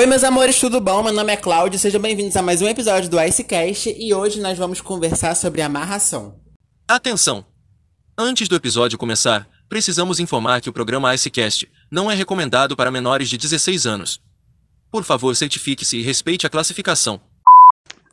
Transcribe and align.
Oi, 0.00 0.06
meus 0.06 0.24
amores, 0.24 0.58
tudo 0.58 0.80
bom? 0.80 1.02
Meu 1.02 1.12
nome 1.12 1.30
é 1.30 1.36
Cláudio, 1.36 1.78
sejam 1.78 2.00
bem-vindos 2.00 2.34
a 2.34 2.40
mais 2.40 2.62
um 2.62 2.66
episódio 2.66 3.10
do 3.10 3.20
Icecast 3.20 3.94
e 3.98 4.14
hoje 4.14 4.40
nós 4.40 4.56
vamos 4.56 4.80
conversar 4.80 5.36
sobre 5.36 5.60
amarração. 5.60 6.40
Atenção! 6.88 7.44
Antes 8.16 8.48
do 8.48 8.56
episódio 8.56 8.96
começar, 8.96 9.46
precisamos 9.68 10.18
informar 10.18 10.62
que 10.62 10.70
o 10.70 10.72
programa 10.72 11.14
Icecast 11.14 11.70
não 11.90 12.10
é 12.10 12.14
recomendado 12.14 12.74
para 12.74 12.90
menores 12.90 13.28
de 13.28 13.36
16 13.36 13.84
anos. 13.84 14.22
Por 14.90 15.04
favor, 15.04 15.36
certifique-se 15.36 15.98
e 15.98 16.02
respeite 16.02 16.46
a 16.46 16.50
classificação. 16.50 17.20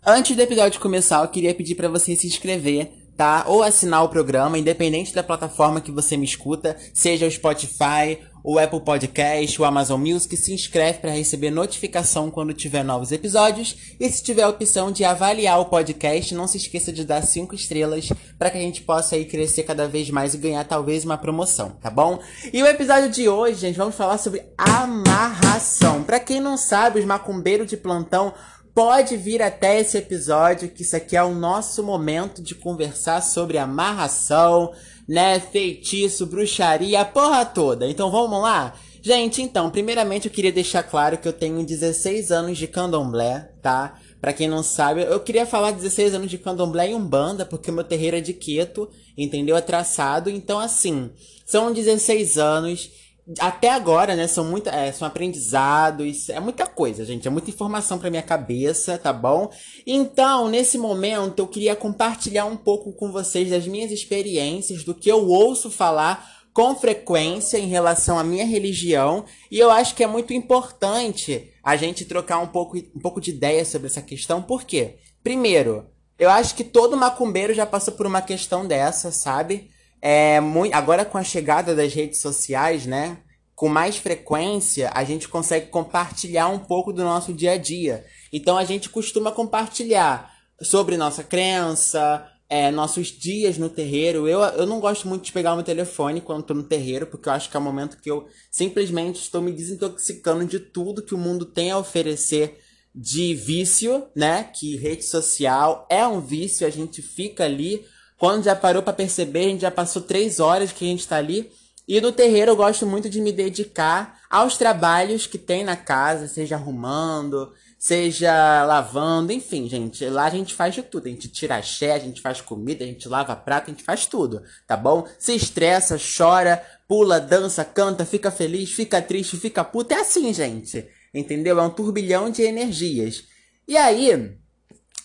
Antes 0.05 0.35
do 0.35 0.41
episódio 0.41 0.81
começar, 0.81 1.23
eu 1.23 1.29
queria 1.29 1.55
pedir 1.55 1.75
para 1.75 1.87
você 1.87 2.17
se 2.17 2.27
inscrever, 2.27 2.91
tá? 3.15 3.45
Ou 3.47 3.63
assinar 3.63 4.03
o 4.03 4.09
programa, 4.09 4.59
independente 4.59 5.13
da 5.13 5.23
plataforma 5.23 5.79
que 5.79 5.91
você 5.93 6.17
me 6.17 6.25
escuta, 6.25 6.77
seja 6.93 7.25
o 7.25 7.31
Spotify 7.31 8.19
o 8.43 8.57
Apple 8.57 8.81
Podcast, 8.81 9.61
o 9.61 9.65
Amazon 9.65 9.99
Music, 9.99 10.35
se 10.37 10.53
inscreve 10.53 10.99
para 10.99 11.11
receber 11.11 11.51
notificação 11.51 12.31
quando 12.31 12.53
tiver 12.53 12.83
novos 12.83 13.11
episódios. 13.11 13.75
E 13.99 14.09
se 14.09 14.23
tiver 14.23 14.43
a 14.43 14.49
opção 14.49 14.91
de 14.91 15.03
avaliar 15.03 15.59
o 15.59 15.65
podcast, 15.65 16.33
não 16.33 16.47
se 16.47 16.57
esqueça 16.57 16.91
de 16.91 17.03
dar 17.03 17.21
cinco 17.23 17.55
estrelas 17.55 18.09
para 18.37 18.49
que 18.49 18.57
a 18.57 18.61
gente 18.61 18.81
possa 18.81 19.15
aí 19.15 19.25
crescer 19.25 19.63
cada 19.63 19.87
vez 19.87 20.09
mais 20.09 20.33
e 20.33 20.37
ganhar 20.37 20.63
talvez 20.63 21.03
uma 21.03 21.17
promoção, 21.17 21.71
tá 21.71 21.89
bom? 21.89 22.19
E 22.53 22.61
o 22.61 22.67
episódio 22.67 23.09
de 23.09 23.27
hoje, 23.27 23.61
gente, 23.61 23.77
vamos 23.77 23.95
falar 23.95 24.17
sobre 24.17 24.43
amarração. 24.57 26.03
Para 26.03 26.19
quem 26.19 26.39
não 26.39 26.57
sabe, 26.57 26.99
os 26.99 27.05
macumbeiros 27.05 27.67
de 27.67 27.77
plantão 27.77 28.33
pode 28.77 29.17
vir 29.17 29.41
até 29.41 29.79
esse 29.79 29.97
episódio, 29.97 30.69
que 30.69 30.83
isso 30.83 30.95
aqui 30.95 31.17
é 31.17 31.23
o 31.23 31.33
nosso 31.33 31.81
momento 31.81 32.43
de 32.43 32.53
conversar 32.53 33.21
sobre 33.21 33.57
amarração 33.57 34.71
né? 35.07 35.39
Feitiço, 35.39 36.25
bruxaria, 36.25 37.01
a 37.01 37.05
porra 37.05 37.45
toda. 37.45 37.89
Então 37.89 38.11
vamos 38.11 38.41
lá? 38.41 38.73
Gente, 39.01 39.41
então, 39.41 39.69
primeiramente 39.69 40.27
eu 40.27 40.31
queria 40.33 40.51
deixar 40.51 40.83
claro 40.83 41.17
que 41.17 41.27
eu 41.27 41.33
tenho 41.33 41.65
16 41.65 42.31
anos 42.31 42.57
de 42.57 42.67
candomblé, 42.67 43.51
tá? 43.61 43.97
Pra 44.19 44.33
quem 44.33 44.47
não 44.49 44.63
sabe, 44.63 45.03
eu 45.03 45.19
queria 45.19 45.45
falar 45.45 45.71
16 45.71 46.15
anos 46.15 46.29
de 46.29 46.37
candomblé 46.37 46.89
e 46.89 46.95
umbanda, 46.95 47.45
porque 47.45 47.71
meu 47.71 47.83
terreiro 47.83 48.17
é 48.17 48.21
de 48.21 48.33
Queto, 48.33 48.89
entendeu? 49.17 49.55
É 49.55 49.61
traçado. 49.61 50.29
Então, 50.29 50.59
assim, 50.59 51.11
são 51.45 51.71
16 51.71 52.37
anos 52.37 52.89
até 53.39 53.69
agora, 53.69 54.15
né, 54.15 54.25
são 54.25 54.45
muita, 54.45 54.69
é, 54.69 54.91
são 54.91 55.07
aprendizados, 55.07 56.29
é 56.29 56.39
muita 56.39 56.65
coisa, 56.65 57.03
gente, 57.03 57.27
é 57.27 57.31
muita 57.31 57.49
informação 57.49 57.99
para 57.99 58.09
minha 58.09 58.21
cabeça, 58.21 58.97
tá 58.97 59.11
bom? 59.11 59.51
Então, 59.85 60.47
nesse 60.47 60.77
momento, 60.77 61.39
eu 61.39 61.47
queria 61.47 61.75
compartilhar 61.75 62.45
um 62.45 62.55
pouco 62.55 62.93
com 62.93 63.11
vocês 63.11 63.49
das 63.49 63.67
minhas 63.67 63.91
experiências, 63.91 64.83
do 64.83 64.95
que 64.95 65.11
eu 65.11 65.27
ouço 65.27 65.69
falar 65.69 66.37
com 66.53 66.73
frequência 66.75 67.57
em 67.57 67.67
relação 67.67 68.17
à 68.17 68.23
minha 68.23 68.45
religião, 68.45 69.25
e 69.51 69.59
eu 69.59 69.69
acho 69.69 69.93
que 69.93 70.03
é 70.03 70.07
muito 70.07 70.33
importante 70.33 71.51
a 71.61 71.75
gente 71.75 72.05
trocar 72.05 72.39
um 72.39 72.47
pouco, 72.47 72.77
um 72.77 72.99
pouco 72.99 73.19
de 73.19 73.31
ideia 73.31 73.65
sobre 73.65 73.87
essa 73.87 74.01
questão, 74.01 74.41
por 74.41 74.63
quê? 74.63 74.95
Primeiro, 75.21 75.85
eu 76.17 76.29
acho 76.29 76.55
que 76.55 76.63
todo 76.63 76.95
macumbeiro 76.97 77.53
já 77.53 77.65
passou 77.65 77.93
por 77.93 78.07
uma 78.07 78.21
questão 78.21 78.65
dessa, 78.65 79.11
sabe? 79.11 79.69
É 80.01 80.39
muito, 80.39 80.73
agora 80.73 81.03
com 81.03 81.17
a 81.17 81.23
chegada 81.23 81.75
das 81.75 81.93
redes 81.93 82.21
sociais, 82.21 82.85
né? 82.85 83.17
Com 83.55 83.67
mais 83.67 83.97
frequência, 83.97 84.91
a 84.93 85.03
gente 85.03 85.27
consegue 85.27 85.67
compartilhar 85.67 86.47
um 86.47 86.59
pouco 86.59 86.93
do 86.93 87.03
nosso 87.03 87.33
dia 87.33 87.53
a 87.53 87.57
dia. 87.57 88.05
Então 88.31 88.57
a 88.57 88.63
gente 88.63 88.89
costuma 88.89 89.31
compartilhar 89.31 90.31
sobre 90.61 90.97
nossa 90.97 91.23
crença, 91.23 92.25
é, 92.49 92.71
nossos 92.71 93.07
dias 93.07 93.57
no 93.57 93.69
terreiro. 93.69 94.27
Eu, 94.27 94.39
eu 94.41 94.65
não 94.65 94.79
gosto 94.79 95.07
muito 95.07 95.25
de 95.25 95.31
pegar 95.31 95.53
o 95.53 95.55
meu 95.55 95.65
telefone 95.65 96.21
quando 96.21 96.41
estou 96.41 96.55
no 96.55 96.63
terreiro, 96.63 97.07
porque 97.07 97.27
eu 97.27 97.33
acho 97.33 97.49
que 97.49 97.57
é 97.57 97.59
o 97.59 97.63
momento 97.63 97.97
que 97.97 98.09
eu 98.09 98.27
simplesmente 98.51 99.21
estou 99.21 99.41
me 99.41 99.51
desintoxicando 99.51 100.45
de 100.45 100.59
tudo 100.59 101.03
que 101.03 101.15
o 101.15 101.17
mundo 101.17 101.45
tem 101.45 101.71
a 101.71 101.77
oferecer 101.77 102.59
de 102.93 103.33
vício, 103.35 104.07
né? 104.15 104.43
Que 104.43 104.77
rede 104.77 105.03
social 105.03 105.85
é 105.89 106.05
um 106.07 106.19
vício, 106.19 106.65
a 106.65 106.69
gente 106.69 107.01
fica 107.01 107.43
ali 107.43 107.85
quando 108.17 108.43
já 108.43 108.55
parou 108.55 108.81
para 108.81 108.93
perceber, 108.93 109.45
a 109.45 109.49
gente 109.49 109.61
já 109.61 109.71
passou 109.71 110.01
três 110.01 110.39
horas 110.39 110.71
que 110.71 110.85
a 110.85 110.87
gente 110.87 111.01
está 111.01 111.17
ali. 111.17 111.51
E 111.87 112.01
no 112.01 112.11
terreiro 112.11 112.51
eu 112.51 112.55
gosto 112.55 112.85
muito 112.85 113.09
de 113.09 113.21
me 113.21 113.31
dedicar 113.31 114.19
aos 114.29 114.57
trabalhos 114.57 115.25
que 115.25 115.37
tem 115.37 115.63
na 115.63 115.77
casa, 115.77 116.27
seja 116.27 116.55
arrumando, 116.55 117.53
seja 117.77 118.65
lavando, 118.65 119.31
enfim, 119.31 119.69
gente. 119.69 120.03
Lá 120.05 120.25
a 120.25 120.29
gente 120.29 120.53
faz 120.53 120.75
de 120.75 120.81
tudo. 120.81 121.07
A 121.07 121.09
gente 121.09 121.29
tira 121.29 121.55
axé, 121.55 121.93
a 121.93 121.99
gente 121.99 122.19
faz 122.19 122.41
comida, 122.41 122.83
a 122.83 122.87
gente 122.87 123.07
lava 123.07 123.35
prato, 123.35 123.69
a 123.69 123.73
gente 123.73 123.83
faz 123.83 124.05
tudo, 124.05 124.41
tá 124.65 124.75
bom? 124.75 125.07
Se 125.17 125.33
estressa, 125.33 125.97
chora, 125.97 126.61
pula, 126.87 127.21
dança, 127.21 127.63
canta, 127.63 128.03
fica 128.03 128.31
feliz, 128.31 128.71
fica 128.71 129.01
triste, 129.01 129.37
fica 129.37 129.63
puta. 129.63 129.93
É 129.93 130.01
assim, 130.01 130.33
gente. 130.33 130.85
Entendeu? 131.13 131.59
É 131.59 131.63
um 131.63 131.69
turbilhão 131.69 132.29
de 132.29 132.41
energias. 132.41 133.23
E 133.67 133.77
aí, 133.77 134.37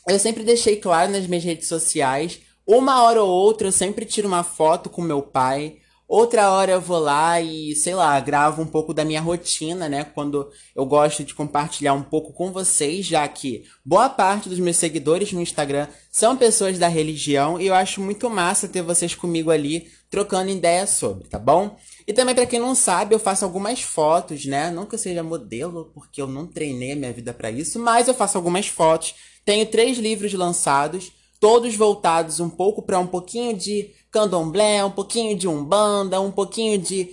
eu 0.08 0.18
sempre 0.18 0.42
deixei 0.42 0.76
claro 0.76 1.12
nas 1.12 1.26
minhas 1.26 1.44
redes 1.44 1.68
sociais 1.68 2.40
uma 2.66 3.02
hora 3.02 3.22
ou 3.22 3.28
outra 3.28 3.68
eu 3.68 3.72
sempre 3.72 4.04
tiro 4.04 4.28
uma 4.28 4.42
foto 4.42 4.88
com 4.88 5.02
meu 5.02 5.22
pai. 5.22 5.78
Outra 6.06 6.50
hora 6.50 6.72
eu 6.72 6.80
vou 6.80 6.98
lá 6.98 7.40
e, 7.40 7.74
sei 7.74 7.94
lá, 7.94 8.20
gravo 8.20 8.60
um 8.60 8.66
pouco 8.66 8.92
da 8.92 9.02
minha 9.02 9.20
rotina, 9.20 9.88
né? 9.88 10.04
Quando 10.04 10.50
eu 10.76 10.84
gosto 10.84 11.24
de 11.24 11.34
compartilhar 11.34 11.94
um 11.94 12.02
pouco 12.02 12.34
com 12.34 12.52
vocês, 12.52 13.06
já 13.06 13.26
que 13.26 13.64
boa 13.82 14.10
parte 14.10 14.46
dos 14.46 14.58
meus 14.58 14.76
seguidores 14.76 15.32
no 15.32 15.40
Instagram 15.40 15.88
são 16.10 16.36
pessoas 16.36 16.78
da 16.78 16.86
religião 16.86 17.58
e 17.58 17.66
eu 17.66 17.74
acho 17.74 18.02
muito 18.02 18.28
massa 18.28 18.68
ter 18.68 18.82
vocês 18.82 19.14
comigo 19.14 19.50
ali 19.50 19.90
trocando 20.10 20.50
ideias 20.50 20.90
sobre, 20.90 21.28
tá 21.28 21.38
bom? 21.38 21.78
E 22.06 22.12
também 22.12 22.34
para 22.34 22.44
quem 22.44 22.60
não 22.60 22.74
sabe, 22.74 23.14
eu 23.14 23.18
faço 23.18 23.46
algumas 23.46 23.80
fotos, 23.80 24.44
né? 24.44 24.70
Não 24.70 24.84
que 24.84 24.94
eu 24.94 24.98
seja 24.98 25.22
modelo, 25.22 25.90
porque 25.94 26.20
eu 26.20 26.26
não 26.26 26.46
treinei 26.46 26.92
a 26.92 26.96
minha 26.96 27.12
vida 27.14 27.32
para 27.32 27.50
isso, 27.50 27.78
mas 27.78 28.06
eu 28.06 28.12
faço 28.12 28.36
algumas 28.36 28.66
fotos. 28.66 29.14
Tenho 29.46 29.64
três 29.64 29.96
livros 29.96 30.34
lançados 30.34 31.10
todos 31.42 31.74
voltados 31.74 32.38
um 32.38 32.48
pouco 32.48 32.80
para 32.80 33.00
um 33.00 33.06
pouquinho 33.08 33.56
de 33.56 33.90
candomblé, 34.12 34.84
um 34.84 34.92
pouquinho 34.92 35.36
de 35.36 35.48
umbanda, 35.48 36.20
um 36.20 36.30
pouquinho 36.30 36.78
de 36.78 37.10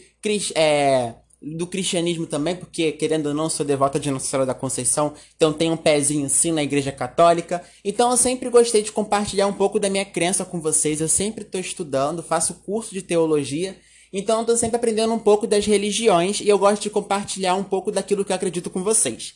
é, 0.54 1.16
do 1.42 1.66
cristianismo 1.66 2.28
também, 2.28 2.56
porque 2.56 2.92
querendo 2.92 3.30
ou 3.30 3.34
não 3.34 3.50
sou 3.50 3.66
devota 3.66 4.00
de 4.00 4.12
Nossa 4.12 4.28
Senhora 4.28 4.46
da 4.46 4.54
Conceição, 4.54 5.16
então 5.36 5.52
tenho 5.52 5.74
um 5.74 5.78
pezinho 5.78 6.30
sim 6.30 6.52
na 6.52 6.62
Igreja 6.62 6.92
Católica. 6.92 7.64
Então 7.84 8.12
eu 8.12 8.18
sempre 8.18 8.52
gostei 8.52 8.84
de 8.84 8.92
compartilhar 8.92 9.48
um 9.48 9.54
pouco 9.54 9.80
da 9.80 9.90
minha 9.90 10.06
crença 10.06 10.46
com 10.46 10.62
vocês. 10.62 11.02
Eu 11.02 11.10
sempre 11.10 11.44
estou 11.44 11.60
estudando, 11.60 12.22
faço 12.22 12.54
curso 12.64 12.94
de 12.94 13.02
teologia. 13.02 13.80
Então 14.14 14.42
estou 14.42 14.56
sempre 14.56 14.76
aprendendo 14.76 15.12
um 15.12 15.20
pouco 15.20 15.48
das 15.48 15.66
religiões 15.66 16.40
e 16.40 16.48
eu 16.48 16.60
gosto 16.60 16.84
de 16.84 16.92
compartilhar 16.92 17.56
um 17.56 17.64
pouco 17.64 17.92
daquilo 17.92 18.24
que 18.24 18.32
eu 18.32 18.36
acredito 18.36 18.70
com 18.70 18.84
vocês. 18.84 19.34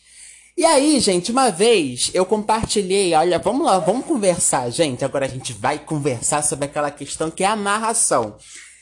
E 0.56 0.64
aí, 0.66 1.00
gente, 1.00 1.32
uma 1.32 1.50
vez 1.50 2.12
eu 2.14 2.26
compartilhei, 2.28 3.16
olha, 3.16 3.40
vamos 3.40 3.66
lá, 3.66 3.80
vamos 3.80 4.06
conversar, 4.06 4.70
gente. 4.70 5.04
Agora 5.04 5.26
a 5.26 5.30
gente 5.30 5.52
vai 5.52 5.80
conversar 5.80 6.44
sobre 6.44 6.66
aquela 6.66 6.92
questão 6.92 7.32
que 7.32 7.44
é 7.44 7.48
amarração. 7.48 8.38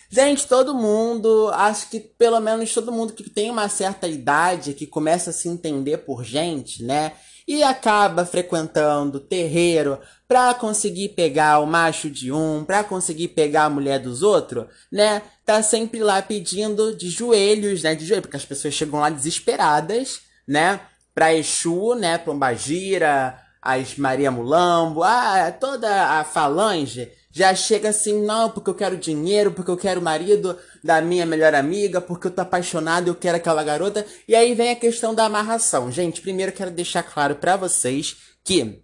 Gente, 0.09 0.45
todo 0.45 0.75
mundo, 0.75 1.49
acho 1.53 1.89
que 1.89 2.01
pelo 2.01 2.41
menos 2.41 2.73
todo 2.73 2.91
mundo 2.91 3.13
que 3.13 3.29
tem 3.29 3.49
uma 3.49 3.69
certa 3.69 4.05
idade, 4.05 4.73
que 4.73 4.85
começa 4.85 5.29
a 5.29 5.33
se 5.33 5.47
entender 5.47 5.99
por 5.99 6.25
gente, 6.25 6.83
né? 6.83 7.13
E 7.47 7.63
acaba 7.63 8.25
frequentando 8.25 9.21
terreiro 9.21 9.97
pra 10.27 10.53
conseguir 10.53 11.09
pegar 11.09 11.59
o 11.59 11.65
macho 11.65 12.09
de 12.09 12.33
um, 12.33 12.65
pra 12.65 12.83
conseguir 12.83 13.29
pegar 13.29 13.63
a 13.63 13.69
mulher 13.69 13.99
dos 13.99 14.21
outros, 14.21 14.65
né? 14.91 15.21
Tá 15.45 15.63
sempre 15.63 16.01
lá 16.03 16.21
pedindo 16.21 16.93
de 16.93 17.09
joelhos, 17.09 17.81
né? 17.81 17.95
De 17.95 18.05
joelhos, 18.05 18.23
porque 18.23 18.37
as 18.37 18.45
pessoas 18.45 18.73
chegam 18.73 18.99
lá 18.99 19.09
desesperadas, 19.09 20.19
né? 20.45 20.81
Pra 21.13 21.33
Exu, 21.33 21.95
né, 21.95 22.17
Pombagira, 22.17 23.39
as 23.61 23.95
Maria 23.97 24.31
Mulambo, 24.31 25.03
ah, 25.03 25.51
toda 25.59 26.19
a 26.19 26.23
falange 26.23 27.11
já 27.33 27.55
chega 27.55 27.89
assim, 27.89 28.21
não, 28.25 28.49
porque 28.49 28.69
eu 28.69 28.75
quero 28.75 28.97
dinheiro, 28.97 29.51
porque 29.51 29.71
eu 29.71 29.77
quero 29.77 30.01
o 30.01 30.03
marido 30.03 30.57
da 30.83 31.01
minha 31.01 31.25
melhor 31.25 31.55
amiga, 31.55 32.01
porque 32.01 32.27
eu 32.27 32.31
tô 32.31 32.41
apaixonado 32.41 33.07
eu 33.07 33.15
quero 33.15 33.37
aquela 33.37 33.63
garota. 33.63 34.05
E 34.27 34.35
aí 34.35 34.53
vem 34.53 34.71
a 34.71 34.75
questão 34.75 35.15
da 35.15 35.25
amarração. 35.25 35.89
Gente, 35.89 36.21
primeiro 36.21 36.51
quero 36.51 36.71
deixar 36.71 37.03
claro 37.03 37.35
para 37.35 37.55
vocês 37.55 38.17
que 38.43 38.83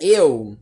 eu 0.00 0.56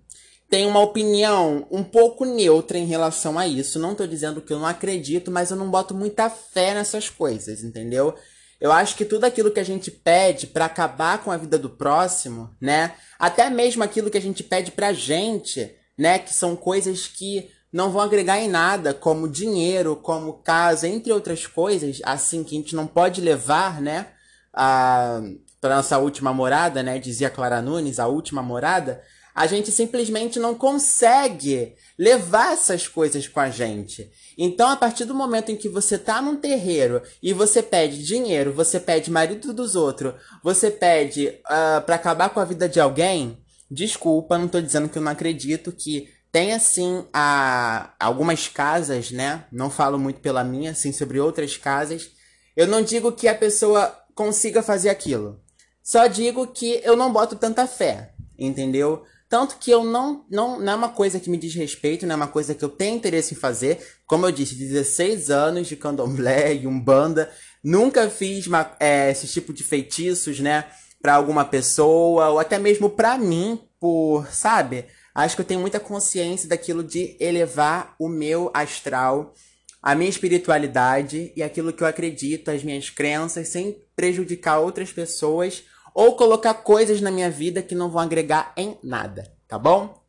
tenho 0.50 0.69
uma 0.69 0.81
opinião 0.81 1.67
um 1.70 1.85
pouco 1.85 2.25
neutra 2.25 2.79
em 2.79 2.87
relação 2.87 3.38
a 3.38 3.46
isso. 3.46 3.79
Não 3.79 3.94
tô 3.94 4.06
dizendo 4.06 4.41
que 4.41 4.52
eu 4.52 4.58
não 4.58 4.67
acredito, 4.67 5.31
mas 5.31 5.52
eu 5.52 5.56
não 5.56 5.70
boto 5.70 5.94
muita 5.94 6.29
fé 6.29 6.75
nessas 6.75 7.08
coisas, 7.08 7.62
entendeu? 7.62 8.14
Eu 8.61 8.73
acho 8.73 8.97
que 8.97 9.05
tudo 9.05 9.25
aquilo 9.25 9.51
que 9.51 9.61
a 9.61 9.65
gente 9.65 9.91
pede 9.91 10.47
para 10.47 10.65
acabar 10.65 11.19
com 11.19 11.31
a 11.31 11.37
vida 11.37 11.59
do 11.59 11.69
próximo, 11.69 12.51
né? 12.61 12.95
Até 13.19 13.51
mesmo 13.51 13.83
aquilo 13.83 14.11
que 14.11 14.19
a 14.19 14.23
gente 14.23 14.43
pede 14.43 14.71
pra 14.71 14.93
gente, 14.93 15.75
né? 15.99 16.19
Que 16.19 16.33
são 16.33 16.56
coisas 16.56 17.06
que 17.06 17.51
não 17.73 17.91
vão 17.91 18.03
agregar 18.03 18.39
em 18.39 18.49
nada, 18.49 18.95
como 18.95 19.29
dinheiro, 19.29 19.97
como 19.97 20.35
casa, 20.35 20.87
entre 20.87 21.12
outras 21.12 21.47
coisas, 21.47 22.01
assim, 22.05 22.45
que 22.45 22.55
a 22.56 22.59
gente 22.61 22.77
não 22.77 22.87
pode 22.87 23.21
levar, 23.21 23.81
né? 23.81 24.06
A, 24.53 25.21
pra 25.61 25.77
nossa 25.77 25.99
última 25.99 26.33
morada, 26.33 26.83
né? 26.83 26.99
Dizia 26.99 27.29
Clara 27.29 27.61
Nunes, 27.61 27.99
a 27.99 28.06
última 28.06 28.43
morada. 28.43 29.03
A 29.34 29.46
gente 29.46 29.72
simplesmente 29.72 30.38
não 30.38 30.54
consegue 30.54 31.75
levar 31.98 32.52
essas 32.52 32.86
coisas 32.86 33.26
com 33.26 33.40
a 33.40 33.50
gente. 33.50 34.10
Então, 34.38 34.69
a 34.69 34.76
partir 34.76 35.04
do 35.04 35.14
momento 35.14 35.50
em 35.50 35.56
que 35.56 35.69
você 35.69 35.98
tá 35.98 36.22
num 36.22 36.36
terreiro 36.36 37.02
e 37.20 37.32
você 37.32 37.62
pede 37.62 38.04
dinheiro, 38.04 38.52
você 38.52 38.78
pede 38.78 39.10
marido 39.10 39.52
dos 39.52 39.75
outros, 39.75 40.14
você 40.42 40.70
pede 40.70 41.26
uh, 41.46 41.82
para 41.84 41.96
acabar 41.96 42.31
com 42.31 42.38
a 42.38 42.44
vida 42.44 42.69
de 42.69 42.78
alguém, 42.78 43.38
desculpa, 43.69 44.38
não 44.38 44.46
tô 44.46 44.60
dizendo 44.60 44.88
que 44.88 44.98
eu 44.98 45.02
não 45.02 45.10
acredito 45.10 45.72
que 45.72 46.08
tem 46.31 46.52
assim 46.52 47.04
a, 47.12 47.94
algumas 47.98 48.48
casas, 48.48 49.10
né? 49.10 49.44
Não 49.52 49.70
falo 49.70 49.98
muito 49.98 50.20
pela 50.20 50.42
minha, 50.42 50.72
assim, 50.72 50.92
sobre 50.92 51.20
outras 51.20 51.56
casas. 51.56 52.10
Eu 52.56 52.66
não 52.66 52.82
digo 52.82 53.12
que 53.12 53.28
a 53.28 53.34
pessoa 53.34 53.96
consiga 54.14 54.62
fazer 54.62 54.90
aquilo. 54.90 55.40
Só 55.82 56.06
digo 56.06 56.46
que 56.48 56.81
eu 56.82 56.96
não 56.96 57.12
boto 57.12 57.36
tanta 57.36 57.66
fé, 57.66 58.14
entendeu? 58.38 59.04
Tanto 59.34 59.56
que 59.58 59.69
eu 59.69 59.82
não, 59.82 60.25
não, 60.31 60.60
não 60.60 60.72
é 60.72 60.76
uma 60.76 60.90
coisa 60.90 61.19
que 61.19 61.28
me 61.28 61.36
diz 61.36 61.56
respeito, 61.56 62.06
não 62.06 62.12
é 62.12 62.16
uma 62.16 62.28
coisa 62.28 62.54
que 62.54 62.64
eu 62.64 62.69
tenho 62.69 62.94
interesse 62.94 63.34
em 63.34 63.36
fazer. 63.36 63.84
Como 64.06 64.25
eu 64.25 64.31
disse, 64.31 64.54
16 64.54 65.28
anos 65.28 65.66
de 65.66 65.75
candomblé 65.75 66.54
e 66.54 66.69
umbanda. 66.69 67.28
Nunca 67.60 68.08
fiz 68.08 68.46
uma, 68.46 68.76
é, 68.78 69.10
esse 69.10 69.26
tipo 69.26 69.52
de 69.52 69.64
feitiços, 69.64 70.38
né? 70.38 70.66
Pra 71.02 71.14
alguma 71.14 71.44
pessoa, 71.44 72.28
ou 72.28 72.38
até 72.38 72.60
mesmo 72.60 72.88
pra 72.88 73.19
mim, 73.19 73.60
por, 73.81 74.25
sabe? 74.28 74.84
Acho 75.12 75.34
que 75.34 75.42
eu 75.42 75.46
tenho 75.46 75.58
muita 75.58 75.81
consciência 75.81 76.48
daquilo 76.48 76.84
de 76.84 77.16
elevar 77.19 77.96
o 77.98 78.06
meu 78.06 78.52
astral, 78.54 79.34
a 79.82 79.96
minha 79.96 80.10
espiritualidade 80.10 81.32
e 81.34 81.42
aquilo 81.42 81.72
que 81.72 81.82
eu 81.82 81.88
acredito, 81.88 82.52
as 82.52 82.62
minhas 82.62 82.88
crenças, 82.88 83.48
sem 83.48 83.82
prejudicar 83.96 84.60
outras 84.60 84.92
pessoas 84.92 85.64
ou 85.94 86.17
colocar 86.17 86.55
coisas 86.55 87.00
na 87.00 87.11
minha 87.11 87.31
vida 87.31 87.62
que 87.62 87.75
não 87.75 87.88
vão 87.88 88.02
agregar 88.02 88.52
em 88.56 88.76
nada, 88.82 89.32
tá 89.46 89.58
bom? 89.58 90.02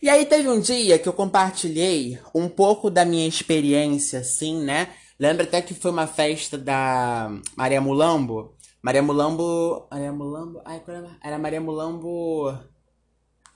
E 0.00 0.08
aí 0.08 0.24
teve 0.24 0.48
um 0.48 0.60
dia 0.60 0.98
que 0.98 1.08
eu 1.08 1.12
compartilhei 1.12 2.18
um 2.34 2.48
pouco 2.48 2.88
da 2.88 3.04
minha 3.04 3.26
experiência, 3.26 4.20
assim, 4.20 4.62
né? 4.62 4.90
Lembra 5.18 5.44
até 5.44 5.60
que 5.60 5.74
foi 5.74 5.90
uma 5.90 6.06
festa 6.06 6.56
da 6.56 7.30
Maria 7.56 7.80
Mulambo? 7.80 8.54
Maria 8.82 9.02
Mulambo. 9.02 9.88
Maria 9.90 10.12
Mulambo. 10.12 10.60
Ai, 10.64 10.80
qual 10.80 10.96
era? 10.96 11.10
Era 11.24 11.38
Maria 11.38 11.60
Mulambo. 11.60 12.56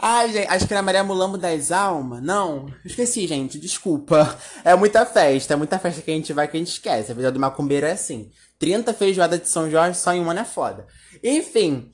Ai, 0.03 0.33
gente, 0.33 0.49
acho 0.49 0.67
que 0.67 0.73
era 0.73 0.83
Maria 0.83 1.05
Mulambo 1.05 1.37
das 1.37 1.71
Almas. 1.71 2.23
Não, 2.23 2.73
esqueci, 2.87 3.27
gente, 3.27 3.59
desculpa. 3.59 4.37
É 4.65 4.75
muita 4.75 5.05
festa, 5.05 5.53
é 5.53 5.57
muita 5.57 5.79
festa 5.79 6.01
que 6.01 6.11
a 6.11 6.15
gente 6.15 6.33
vai 6.33 6.49
que 6.49 6.57
a 6.57 6.61
gente 6.61 6.73
esquece. 6.73 7.13
A 7.13 7.15
vida 7.15 7.31
do 7.31 7.39
macumbeiro 7.39 7.87
é 7.87 7.93
assim. 7.93 8.31
30 8.59 8.93
feijoadas 8.95 9.41
de 9.41 9.49
São 9.49 9.71
Jorge 9.71 9.99
só 9.99 10.13
em 10.13 10.21
um 10.21 10.31
ano 10.31 10.41
é 10.41 10.45
foda. 10.45 10.87
Enfim, 11.23 11.91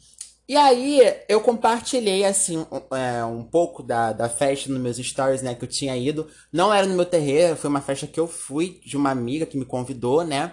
e 0.49 0.57
aí 0.57 1.01
eu 1.29 1.41
compartilhei, 1.41 2.25
assim, 2.25 2.65
é, 2.93 3.25
um 3.25 3.43
pouco 3.43 3.83
da, 3.83 4.13
da 4.13 4.29
festa 4.29 4.71
nos 4.71 4.81
meus 4.81 4.97
stories, 4.97 5.43
né, 5.43 5.55
que 5.55 5.65
eu 5.65 5.69
tinha 5.69 5.97
ido. 5.97 6.31
Não 6.53 6.73
era 6.73 6.87
no 6.87 6.95
meu 6.95 7.05
terreiro, 7.05 7.57
foi 7.57 7.69
uma 7.69 7.81
festa 7.81 8.07
que 8.07 8.21
eu 8.21 8.29
fui 8.29 8.81
de 8.85 8.97
uma 8.97 9.11
amiga 9.11 9.45
que 9.45 9.59
me 9.59 9.65
convidou, 9.65 10.25
né. 10.25 10.53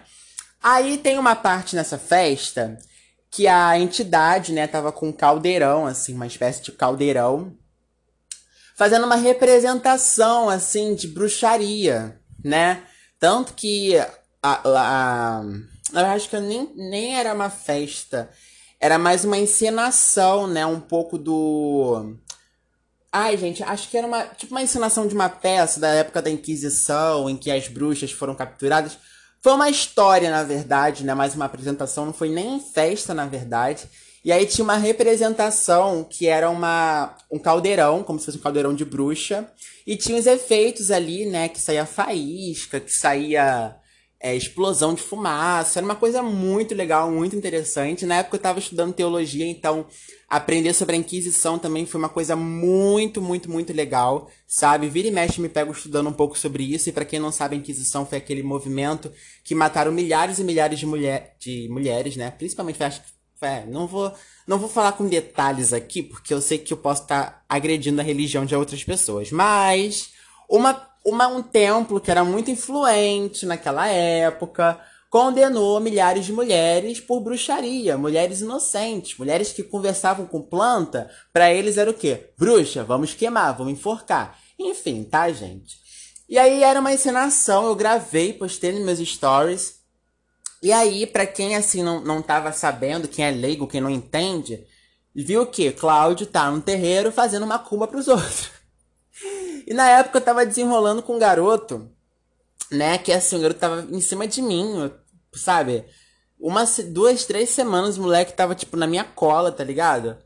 Aí 0.61 0.97
tem 0.97 1.19
uma 1.19 1.35
parte 1.35 1.75
nessa 1.75 1.97
festa 1.97 2.77
que 3.29 3.47
a 3.47 3.77
entidade, 3.77 4.51
né, 4.51 4.65
tava 4.65 4.91
com 4.91 5.09
um 5.09 5.11
caldeirão, 5.11 5.85
assim, 5.85 6.13
uma 6.13 6.27
espécie 6.27 6.63
de 6.63 6.71
caldeirão, 6.71 7.55
fazendo 8.75 9.05
uma 9.05 9.15
representação, 9.15 10.49
assim, 10.49 10.95
de 10.95 11.07
bruxaria, 11.07 12.19
né? 12.43 12.83
Tanto 13.19 13.53
que 13.53 13.97
a, 13.97 14.09
a, 14.41 15.39
a 15.39 15.43
eu 15.93 16.05
acho 16.07 16.29
que 16.29 16.39
nem, 16.39 16.71
nem 16.75 17.15
era 17.15 17.33
uma 17.33 17.49
festa, 17.49 18.29
era 18.83 18.97
mais 18.97 19.23
uma 19.23 19.37
encenação, 19.37 20.45
né? 20.45 20.65
Um 20.65 20.81
pouco 20.81 21.17
do. 21.17 22.17
Ai, 23.09 23.37
gente, 23.37 23.63
acho 23.63 23.89
que 23.89 23.97
era 23.97 24.05
uma 24.05 24.25
tipo 24.25 24.53
uma 24.53 24.61
encenação 24.61 25.07
de 25.07 25.15
uma 25.15 25.29
peça 25.29 25.79
da 25.79 25.87
época 25.87 26.21
da 26.21 26.29
Inquisição, 26.29 27.29
em 27.29 27.37
que 27.37 27.49
as 27.49 27.69
bruxas 27.69 28.11
foram 28.11 28.35
capturadas. 28.35 28.97
Foi 29.41 29.53
uma 29.53 29.69
história, 29.69 30.29
na 30.29 30.43
verdade, 30.43 31.05
né? 31.05 31.13
Mais 31.13 31.33
uma 31.33 31.45
apresentação, 31.45 32.05
não 32.05 32.11
foi 32.11 32.27
nem 32.27 32.59
festa, 32.59 33.13
na 33.13 33.25
verdade. 33.25 33.87
E 34.21 34.33
aí 34.33 34.45
tinha 34.45 34.65
uma 34.65 34.75
representação 34.75 36.03
que 36.03 36.27
era 36.27 36.49
uma, 36.49 37.15
um 37.31 37.39
caldeirão, 37.39 38.03
como 38.03 38.19
se 38.19 38.25
fosse 38.25 38.37
um 38.37 38.41
caldeirão 38.41 38.75
de 38.75 38.83
bruxa. 38.83 39.49
E 39.87 39.95
tinha 39.95 40.19
os 40.19 40.27
efeitos 40.27 40.91
ali, 40.91 41.25
né? 41.25 41.47
Que 41.47 41.61
saía 41.61 41.85
faísca, 41.85 42.81
que 42.81 42.91
saía 42.91 43.77
é, 44.23 44.33
explosão 44.33 44.93
de 44.93 45.01
fumaça. 45.01 45.79
Era 45.79 45.85
uma 45.85 45.97
coisa 45.97 46.23
muito 46.23 46.73
legal, 46.73 47.11
muito 47.11 47.35
interessante. 47.35 48.05
Na 48.05 48.15
época 48.15 48.37
eu 48.37 48.37
estava 48.37 48.57
estudando 48.57 48.93
teologia, 48.93 49.45
então 49.45 49.85
aprender 50.29 50.73
sobre 50.73 50.95
a 50.95 50.97
Inquisição 50.97 51.59
também 51.59 51.85
foi 51.85 51.99
uma 51.99 52.07
coisa 52.07 52.33
muito, 52.33 53.21
muito, 53.21 53.51
muito 53.51 53.73
legal, 53.73 54.31
sabe? 54.47 54.87
Vira 54.87 55.09
e 55.09 55.11
mexe 55.11 55.41
me 55.41 55.49
pego 55.49 55.73
estudando 55.73 56.07
um 56.07 56.13
pouco 56.13 56.39
sobre 56.39 56.63
isso. 56.63 56.87
E 56.87 56.93
para 56.93 57.03
quem 57.03 57.19
não 57.19 57.33
sabe, 57.33 57.55
a 57.55 57.59
Inquisição 57.59 58.05
foi 58.05 58.17
aquele 58.17 58.41
movimento 58.41 59.11
que 59.43 59.53
mataram 59.53 59.91
milhares 59.91 60.39
e 60.39 60.43
milhares 60.45 60.79
de, 60.79 60.85
mulher, 60.85 61.35
de 61.37 61.67
mulheres, 61.69 62.15
né? 62.15 62.31
Principalmente, 62.31 62.81
acho 62.81 63.01
que 63.01 63.45
é, 63.45 63.65
não 63.65 63.85
vou, 63.85 64.09
não 64.47 64.57
vou 64.57 64.69
falar 64.69 64.93
com 64.93 65.05
detalhes 65.05 65.73
aqui, 65.73 66.01
porque 66.01 66.33
eu 66.33 66.39
sei 66.39 66.57
que 66.57 66.71
eu 66.71 66.77
posso 66.77 67.01
estar 67.03 67.25
tá 67.25 67.43
agredindo 67.49 67.99
a 67.99 68.03
religião 68.03 68.45
de 68.45 68.55
outras 68.55 68.85
pessoas. 68.85 69.31
Mas 69.31 70.13
uma 70.49 70.92
uma, 71.05 71.27
um 71.27 71.41
templo 71.41 71.99
que 71.99 72.09
era 72.09 72.23
muito 72.23 72.49
influente 72.49 73.45
naquela 73.45 73.87
época 73.87 74.79
condenou 75.09 75.79
milhares 75.79 76.25
de 76.25 76.33
mulheres 76.33 76.99
por 76.99 77.19
bruxaria, 77.19 77.95
mulheres 77.95 78.41
inocentes, 78.41 79.15
mulheres 79.15 79.53
que 79.53 79.61
conversavam 79.61 80.25
com 80.25 80.41
planta, 80.41 81.07
para 81.31 81.53
eles 81.53 81.77
era 81.77 81.87
o 81.87 81.93
quê? 81.93 82.31
Bruxa, 82.35 82.83
vamos 82.83 83.13
queimar, 83.13 83.55
vamos 83.55 83.73
enforcar. 83.73 84.39
Enfim, 84.57 85.03
tá, 85.03 85.31
gente? 85.31 85.77
E 86.27 86.39
aí 86.39 86.63
era 86.63 86.79
uma 86.79 86.91
encenação, 86.91 87.67
eu 87.67 87.75
gravei, 87.75 88.33
postei 88.33 88.71
nos 88.71 88.83
meus 88.83 89.07
stories. 89.07 89.75
E 90.63 90.71
aí, 90.71 91.05
para 91.05 91.27
quem 91.27 91.55
assim 91.55 91.83
não, 91.83 92.03
não 92.03 92.19
tava 92.19 92.51
sabendo, 92.51 93.07
quem 93.07 93.23
é 93.23 93.29
leigo, 93.29 93.67
quem 93.67 93.81
não 93.81 93.91
entende, 93.91 94.65
viu 95.13 95.45
que 95.45 95.71
Cláudio 95.71 96.25
tá 96.25 96.49
no 96.49 96.59
terreiro 96.59 97.11
fazendo 97.11 97.43
uma 97.43 97.59
cumba 97.59 97.87
pros 97.87 98.07
outros. 98.09 98.49
E 99.67 99.73
na 99.73 99.89
época 99.89 100.17
eu 100.17 100.23
tava 100.23 100.45
desenrolando 100.45 101.01
com 101.01 101.15
um 101.15 101.19
garoto, 101.19 101.89
né? 102.71 102.97
Que 102.97 103.11
assim, 103.11 103.37
o 103.37 103.41
garoto 103.41 103.59
tava 103.59 103.87
em 103.89 104.01
cima 104.01 104.27
de 104.27 104.41
mim, 104.41 104.91
sabe? 105.33 105.85
Umas 106.39 106.77
duas, 106.79 107.25
três 107.25 107.49
semanas 107.49 107.97
o 107.97 108.01
moleque 108.01 108.33
tava, 108.33 108.53
tipo, 108.55 108.75
na 108.75 108.87
minha 108.87 109.03
cola, 109.03 109.51
tá 109.51 109.63
ligado? 109.63 110.17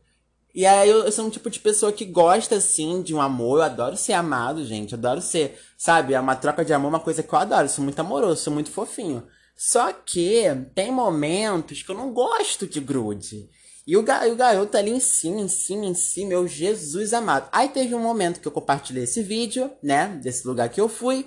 E 0.57 0.65
aí 0.65 0.89
eu, 0.89 1.03
eu, 1.05 1.11
sou 1.11 1.25
um 1.25 1.29
tipo 1.29 1.51
de 1.51 1.59
pessoa 1.59 1.91
que 1.91 2.03
gosta, 2.03 2.55
assim, 2.55 3.03
de 3.03 3.13
um 3.13 3.21
amor. 3.21 3.59
Eu 3.59 3.63
adoro 3.63 3.95
ser 3.95 4.13
amado, 4.13 4.65
gente. 4.65 4.93
Eu 4.93 4.97
adoro 4.97 5.21
ser, 5.21 5.59
sabe? 5.77 6.15
É 6.15 6.19
uma 6.19 6.35
troca 6.35 6.65
de 6.65 6.73
amor, 6.73 6.89
uma 6.89 6.99
coisa 6.99 7.21
que 7.21 7.31
eu 7.31 7.37
adoro. 7.37 7.65
Eu 7.65 7.69
sou 7.69 7.83
muito 7.83 7.99
amoroso, 7.99 8.41
sou 8.41 8.53
muito 8.53 8.71
fofinho. 8.71 9.27
Só 9.55 9.93
que 9.93 10.43
tem 10.73 10.91
momentos 10.91 11.83
que 11.83 11.91
eu 11.91 11.95
não 11.95 12.11
gosto 12.11 12.65
de 12.65 12.79
grude. 12.79 13.47
E 13.87 13.95
o, 13.95 14.01
o 14.01 14.35
garoto 14.35 14.75
ali 14.75 14.91
em 14.91 14.99
cima, 14.99 15.39
em 15.39 15.47
cima, 15.47 15.85
em 15.85 15.93
cima, 15.93 16.27
meu 16.27 16.45
Jesus 16.45 17.13
amado. 17.13 17.47
Aí 17.53 17.69
teve 17.69 17.95
um 17.95 17.99
momento 17.99 18.41
que 18.41 18.47
eu 18.47 18.51
compartilhei 18.51 19.05
esse 19.05 19.23
vídeo, 19.23 19.71
né? 19.81 20.19
Desse 20.21 20.45
lugar 20.45 20.67
que 20.67 20.81
eu 20.81 20.89
fui. 20.89 21.25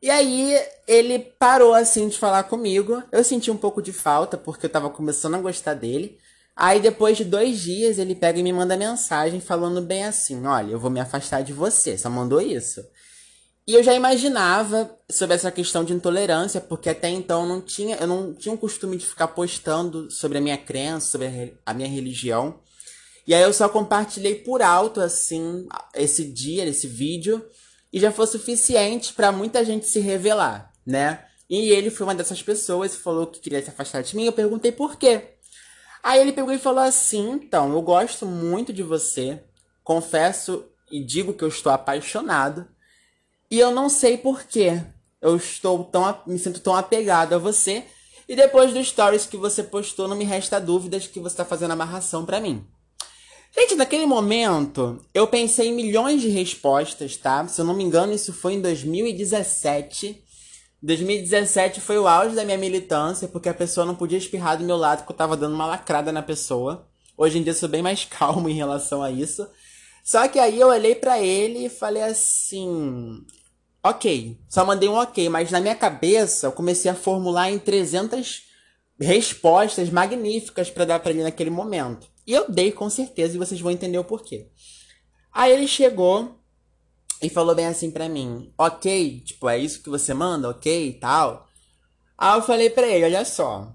E 0.00 0.08
aí 0.08 0.56
ele 0.86 1.18
parou 1.18 1.74
assim 1.74 2.08
de 2.08 2.16
falar 2.16 2.44
comigo. 2.44 3.02
Eu 3.10 3.24
senti 3.24 3.50
um 3.50 3.56
pouco 3.56 3.82
de 3.82 3.92
falta, 3.92 4.38
porque 4.38 4.66
eu 4.66 4.70
tava 4.70 4.88
começando 4.88 5.34
a 5.34 5.40
gostar 5.40 5.74
dele. 5.74 6.16
Aí 6.54 6.78
depois 6.78 7.16
de 7.16 7.24
dois 7.24 7.58
dias 7.58 7.98
ele 7.98 8.14
pega 8.14 8.38
e 8.38 8.42
me 8.42 8.52
manda 8.52 8.76
mensagem 8.76 9.40
falando 9.40 9.82
bem 9.82 10.04
assim: 10.04 10.46
Olha, 10.46 10.70
eu 10.70 10.78
vou 10.78 10.92
me 10.92 11.00
afastar 11.00 11.42
de 11.42 11.52
você. 11.52 11.98
Só 11.98 12.08
mandou 12.08 12.40
isso. 12.40 12.84
E 13.70 13.74
eu 13.74 13.84
já 13.84 13.94
imaginava 13.94 14.98
sobre 15.08 15.36
essa 15.36 15.48
questão 15.48 15.84
de 15.84 15.92
intolerância, 15.92 16.60
porque 16.60 16.90
até 16.90 17.08
então 17.08 17.46
não 17.46 17.60
tinha, 17.60 17.94
eu 17.98 18.06
não 18.08 18.34
tinha 18.34 18.52
o 18.52 18.58
costume 18.58 18.96
de 18.96 19.06
ficar 19.06 19.28
postando 19.28 20.10
sobre 20.10 20.38
a 20.38 20.40
minha 20.40 20.58
crença, 20.58 21.06
sobre 21.06 21.54
a 21.64 21.72
minha 21.72 21.88
religião. 21.88 22.58
E 23.24 23.32
aí 23.32 23.40
eu 23.40 23.52
só 23.52 23.68
compartilhei 23.68 24.34
por 24.34 24.60
alto 24.60 25.00
assim 25.00 25.68
esse 25.94 26.24
dia, 26.24 26.66
esse 26.66 26.88
vídeo, 26.88 27.46
e 27.92 28.00
já 28.00 28.10
foi 28.10 28.26
suficiente 28.26 29.12
para 29.12 29.30
muita 29.30 29.64
gente 29.64 29.86
se 29.86 30.00
revelar, 30.00 30.72
né? 30.84 31.26
E 31.48 31.70
ele 31.70 31.90
foi 31.90 32.08
uma 32.08 32.14
dessas 32.16 32.42
pessoas, 32.42 32.96
falou 32.96 33.28
que 33.28 33.38
queria 33.38 33.62
se 33.62 33.70
afastar 33.70 34.02
de 34.02 34.16
mim. 34.16 34.24
Eu 34.24 34.32
perguntei 34.32 34.72
por 34.72 34.96
quê. 34.96 35.36
Aí 36.02 36.20
ele 36.20 36.32
pegou 36.32 36.52
e 36.52 36.58
falou 36.58 36.82
assim: 36.82 37.34
"Então, 37.34 37.72
eu 37.72 37.82
gosto 37.82 38.26
muito 38.26 38.72
de 38.72 38.82
você. 38.82 39.40
Confesso 39.84 40.64
e 40.90 41.04
digo 41.04 41.34
que 41.34 41.44
eu 41.44 41.48
estou 41.48 41.70
apaixonado." 41.70 42.66
E 43.50 43.58
eu 43.58 43.70
não 43.70 43.88
sei 43.88 44.16
porquê. 44.16 44.80
Eu 45.20 45.36
estou 45.36 45.84
tão. 45.84 46.22
me 46.26 46.38
sinto 46.38 46.60
tão 46.60 46.74
apegado 46.74 47.34
a 47.34 47.38
você. 47.38 47.84
E 48.28 48.36
depois 48.36 48.72
do 48.72 48.82
stories 48.82 49.26
que 49.26 49.36
você 49.36 49.62
postou, 49.62 50.06
não 50.06 50.16
me 50.16 50.24
resta 50.24 50.60
dúvidas 50.60 51.06
que 51.06 51.18
você 51.18 51.34
está 51.34 51.44
fazendo 51.44 51.72
amarração 51.72 52.24
para 52.24 52.40
mim. 52.40 52.64
Gente, 53.52 53.74
naquele 53.74 54.06
momento, 54.06 55.04
eu 55.12 55.26
pensei 55.26 55.68
em 55.68 55.74
milhões 55.74 56.22
de 56.22 56.28
respostas, 56.28 57.16
tá? 57.16 57.46
Se 57.48 57.60
eu 57.60 57.64
não 57.64 57.74
me 57.74 57.82
engano, 57.82 58.12
isso 58.12 58.32
foi 58.32 58.54
em 58.54 58.60
2017. 58.60 60.22
2017 60.80 61.80
foi 61.80 61.98
o 61.98 62.06
auge 62.06 62.36
da 62.36 62.44
minha 62.44 62.56
militância, 62.56 63.26
porque 63.26 63.48
a 63.48 63.54
pessoa 63.54 63.84
não 63.84 63.96
podia 63.96 64.16
espirrar 64.16 64.56
do 64.56 64.64
meu 64.64 64.76
lado, 64.76 64.98
porque 64.98 65.12
eu 65.12 65.16
tava 65.16 65.36
dando 65.36 65.54
uma 65.54 65.66
lacrada 65.66 66.12
na 66.12 66.22
pessoa. 66.22 66.86
Hoje 67.18 67.38
em 67.38 67.42
dia 67.42 67.50
eu 67.50 67.56
sou 67.56 67.68
bem 67.68 67.82
mais 67.82 68.04
calmo 68.08 68.48
em 68.48 68.54
relação 68.54 69.02
a 69.02 69.10
isso. 69.10 69.46
Só 70.04 70.26
que 70.28 70.38
aí 70.38 70.60
eu 70.60 70.68
olhei 70.68 70.94
para 70.94 71.20
ele 71.20 71.66
e 71.66 71.68
falei 71.68 72.04
assim: 72.04 73.24
Ok, 73.82 74.38
só 74.48 74.64
mandei 74.64 74.88
um 74.88 74.94
ok, 74.94 75.28
mas 75.30 75.50
na 75.50 75.60
minha 75.60 75.74
cabeça 75.74 76.46
eu 76.46 76.52
comecei 76.52 76.90
a 76.90 76.94
formular 76.94 77.50
em 77.50 77.58
300 77.58 78.42
respostas 79.00 79.88
magníficas 79.88 80.70
para 80.70 80.84
dar 80.84 81.00
para 81.00 81.12
ele 81.12 81.22
naquele 81.22 81.48
momento. 81.48 82.06
E 82.26 82.32
eu 82.32 82.50
dei 82.50 82.70
com 82.70 82.90
certeza 82.90 83.34
e 83.34 83.38
vocês 83.38 83.60
vão 83.60 83.72
entender 83.72 83.98
o 83.98 84.04
porquê. 84.04 84.48
Aí 85.32 85.52
ele 85.52 85.66
chegou 85.66 86.38
e 87.22 87.30
falou 87.30 87.54
bem 87.54 87.66
assim 87.66 87.90
para 87.90 88.08
mim: 88.08 88.52
Ok, 88.58 89.20
tipo, 89.20 89.48
é 89.48 89.58
isso 89.58 89.82
que 89.82 89.88
você 89.88 90.12
manda, 90.12 90.50
ok 90.50 90.88
e 90.88 90.92
tal. 90.94 91.48
Aí 92.18 92.36
eu 92.36 92.42
falei 92.42 92.68
pra 92.68 92.86
ele: 92.86 93.06
Olha 93.06 93.24
só, 93.24 93.74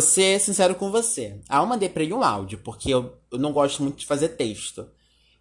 ser 0.00 0.40
sincero 0.40 0.74
com 0.74 0.90
você. 0.90 1.40
Aí 1.48 1.60
eu 1.60 1.66
mandei 1.66 1.88
pra 1.90 2.02
ele 2.02 2.14
um 2.14 2.22
áudio, 2.22 2.58
porque 2.58 2.90
eu, 2.90 3.18
eu 3.30 3.38
não 3.38 3.52
gosto 3.52 3.82
muito 3.82 3.98
de 3.98 4.06
fazer 4.06 4.30
texto. 4.30 4.88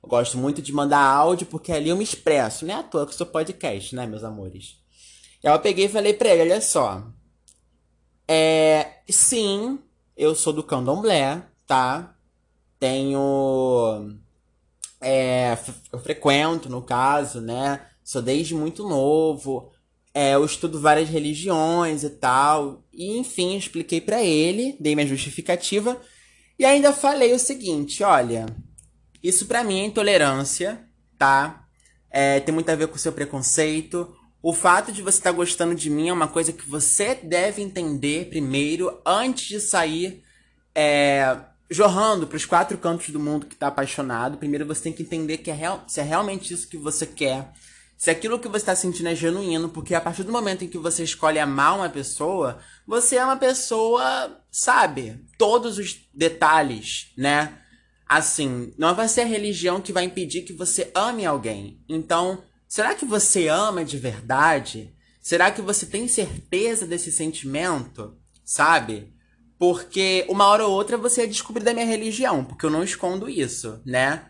Eu 0.03 0.09
gosto 0.09 0.37
muito 0.37 0.61
de 0.61 0.73
mandar 0.73 0.99
áudio 0.99 1.45
porque 1.45 1.71
ali 1.71 1.89
eu 1.89 1.97
me 1.97 2.03
expresso. 2.03 2.65
Não 2.65 2.73
é 2.73 2.77
à 2.79 2.83
toa 2.83 3.05
que 3.05 3.13
sou 3.13 3.27
podcast, 3.27 3.95
né, 3.95 4.07
meus 4.07 4.23
amores? 4.23 4.77
E 5.43 5.47
aí 5.47 5.53
eu 5.53 5.59
peguei 5.59 5.85
e 5.85 5.89
falei 5.89 6.13
pra 6.13 6.29
ele, 6.29 6.41
olha 6.41 6.61
só. 6.61 7.07
É, 8.27 9.01
sim, 9.09 9.79
eu 10.17 10.33
sou 10.33 10.53
do 10.53 10.63
candomblé, 10.63 11.43
tá? 11.67 12.15
Tenho... 12.79 14.17
É, 14.99 15.57
eu 15.91 15.99
frequento, 15.99 16.69
no 16.69 16.81
caso, 16.81 17.41
né? 17.41 17.85
Sou 18.03 18.21
desde 18.21 18.55
muito 18.55 18.87
novo. 18.87 19.71
É, 20.13 20.33
eu 20.35 20.43
estudo 20.45 20.79
várias 20.79 21.09
religiões 21.09 22.03
e 22.03 22.09
tal. 22.09 22.83
E, 22.91 23.17
enfim, 23.17 23.55
expliquei 23.55 24.01
para 24.01 24.23
ele, 24.23 24.75
dei 24.79 24.95
minha 24.95 25.07
justificativa. 25.07 25.99
E 26.57 26.65
ainda 26.65 26.91
falei 26.91 27.33
o 27.33 27.39
seguinte, 27.39 28.03
olha... 28.03 28.45
Isso 29.23 29.45
para 29.45 29.63
mim 29.63 29.81
é 29.81 29.85
intolerância, 29.85 30.83
tá? 31.17 31.65
É, 32.09 32.39
tem 32.39 32.53
muito 32.53 32.69
a 32.69 32.75
ver 32.75 32.87
com 32.87 32.95
o 32.95 32.99
seu 32.99 33.13
preconceito. 33.13 34.15
O 34.41 34.53
fato 34.53 34.91
de 34.91 35.01
você 35.01 35.19
estar 35.19 35.31
tá 35.31 35.35
gostando 35.35 35.75
de 35.75 35.89
mim 35.89 36.09
é 36.09 36.13
uma 36.13 36.27
coisa 36.27 36.51
que 36.51 36.67
você 36.67 37.15
deve 37.15 37.61
entender 37.61 38.29
primeiro, 38.29 38.99
antes 39.05 39.47
de 39.47 39.59
sair 39.59 40.23
é, 40.73 41.37
jorrando 41.69 42.27
para 42.27 42.35
os 42.35 42.45
quatro 42.45 42.77
cantos 42.77 43.09
do 43.09 43.19
mundo 43.19 43.45
que 43.45 43.53
está 43.53 43.67
apaixonado. 43.67 44.37
Primeiro 44.37 44.65
você 44.65 44.83
tem 44.83 44.93
que 44.93 45.03
entender 45.03 45.37
que 45.37 45.51
é 45.51 45.53
real, 45.53 45.83
se 45.87 45.99
é 45.99 46.03
realmente 46.03 46.53
isso 46.53 46.67
que 46.67 46.77
você 46.77 47.05
quer. 47.05 47.53
Se 47.97 48.09
aquilo 48.09 48.39
que 48.39 48.47
você 48.47 48.57
está 48.57 48.75
sentindo 48.75 49.09
é 49.09 49.15
genuíno, 49.15 49.69
porque 49.69 49.93
a 49.93 50.01
partir 50.01 50.23
do 50.23 50.31
momento 50.31 50.65
em 50.65 50.67
que 50.67 50.77
você 50.79 51.03
escolhe 51.03 51.37
amar 51.37 51.75
uma 51.75 51.87
pessoa, 51.87 52.59
você 52.85 53.17
é 53.17 53.23
uma 53.23 53.37
pessoa, 53.37 54.41
sabe, 54.51 55.23
todos 55.37 55.77
os 55.77 56.09
detalhes, 56.11 57.11
né? 57.15 57.60
Assim, 58.11 58.73
não 58.77 58.93
vai 58.93 59.07
ser 59.07 59.21
a 59.21 59.25
religião 59.25 59.79
que 59.79 59.93
vai 59.93 60.03
impedir 60.03 60.41
que 60.41 60.51
você 60.51 60.91
ame 60.93 61.25
alguém. 61.25 61.79
Então, 61.87 62.43
será 62.67 62.93
que 62.93 63.05
você 63.05 63.47
ama 63.47 63.85
de 63.85 63.97
verdade? 63.97 64.93
Será 65.21 65.49
que 65.49 65.61
você 65.61 65.85
tem 65.85 66.09
certeza 66.09 66.85
desse 66.85 67.09
sentimento? 67.09 68.17
Sabe? 68.43 69.13
Porque 69.57 70.25
uma 70.27 70.45
hora 70.47 70.67
ou 70.67 70.73
outra 70.73 70.97
você 70.97 71.21
ia 71.21 71.27
descobrir 71.27 71.63
da 71.63 71.73
minha 71.73 71.85
religião, 71.85 72.43
porque 72.43 72.65
eu 72.65 72.69
não 72.69 72.83
escondo 72.83 73.29
isso, 73.29 73.81
né? 73.85 74.25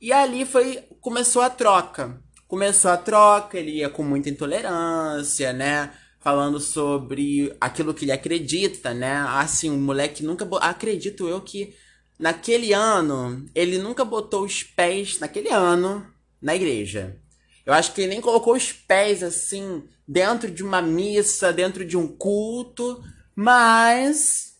E 0.00 0.12
ali 0.12 0.44
foi 0.44 0.82
começou 1.00 1.42
a 1.42 1.50
troca. 1.50 2.20
Começou 2.48 2.90
a 2.90 2.96
troca, 2.96 3.56
ele 3.56 3.70
ia 3.76 3.88
com 3.88 4.02
muita 4.02 4.30
intolerância, 4.30 5.52
né? 5.52 5.92
Falando 6.18 6.58
sobre 6.58 7.54
aquilo 7.60 7.94
que 7.94 8.04
ele 8.04 8.10
acredita, 8.10 8.92
né? 8.92 9.24
Assim, 9.28 9.70
um 9.70 9.80
moleque 9.80 10.24
nunca. 10.24 10.44
Acredito 10.60 11.28
eu 11.28 11.40
que 11.40 11.72
naquele 12.20 12.74
ano, 12.74 13.48
ele 13.54 13.78
nunca 13.78 14.04
botou 14.04 14.44
os 14.44 14.62
pés, 14.62 15.18
naquele 15.18 15.48
ano, 15.48 16.06
na 16.40 16.54
igreja. 16.54 17.16
Eu 17.64 17.72
acho 17.72 17.94
que 17.94 18.02
ele 18.02 18.10
nem 18.10 18.20
colocou 18.20 18.54
os 18.54 18.72
pés 18.72 19.22
assim, 19.22 19.82
dentro 20.06 20.50
de 20.50 20.62
uma 20.62 20.82
missa, 20.82 21.52
dentro 21.52 21.84
de 21.84 21.96
um 21.96 22.06
culto, 22.06 23.02
mas 23.34 24.54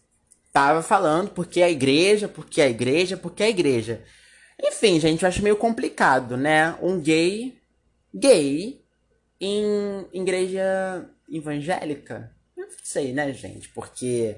tava 0.52 0.82
falando 0.82 1.30
porque 1.30 1.60
a 1.60 1.70
igreja, 1.70 2.26
porque 2.26 2.62
a 2.62 2.68
igreja, 2.68 3.16
porque 3.16 3.42
a 3.42 3.48
igreja. 3.48 4.02
Enfim, 4.62 4.98
gente, 4.98 5.22
eu 5.22 5.28
acho 5.28 5.42
meio 5.42 5.56
complicado, 5.56 6.36
né? 6.36 6.76
Um 6.80 6.98
gay, 6.98 7.58
gay, 8.14 8.80
em 9.38 10.06
igreja 10.14 11.06
evangélica. 11.30 12.34
Não 12.56 12.66
sei, 12.82 13.12
né, 13.12 13.32
gente? 13.34 13.68
Porque 13.68 14.36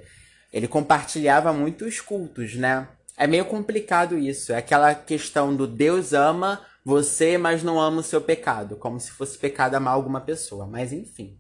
ele 0.53 0.67
compartilhava 0.67 1.53
muitos 1.53 2.01
cultos, 2.01 2.55
né? 2.57 2.89
É 3.23 3.27
meio 3.29 3.45
complicado 3.45 4.19
isso. 4.19 4.53
É 4.53 4.57
aquela 4.57 4.97
questão 4.97 5.55
do 5.55 5.65
Deus 5.65 6.13
ama 6.13 6.61
você, 6.85 7.39
mas 7.39 7.63
não 7.63 7.81
ama 7.81 8.01
o 8.01 8.03
seu 8.03 8.21
pecado. 8.21 8.75
Como 8.75 8.99
se 8.99 9.13
fosse 9.13 9.39
pecado 9.39 9.77
amar 9.77 9.95
alguma 9.95 10.21
pessoa. 10.21 10.67
Mas 10.67 10.93
enfim. 10.93 11.39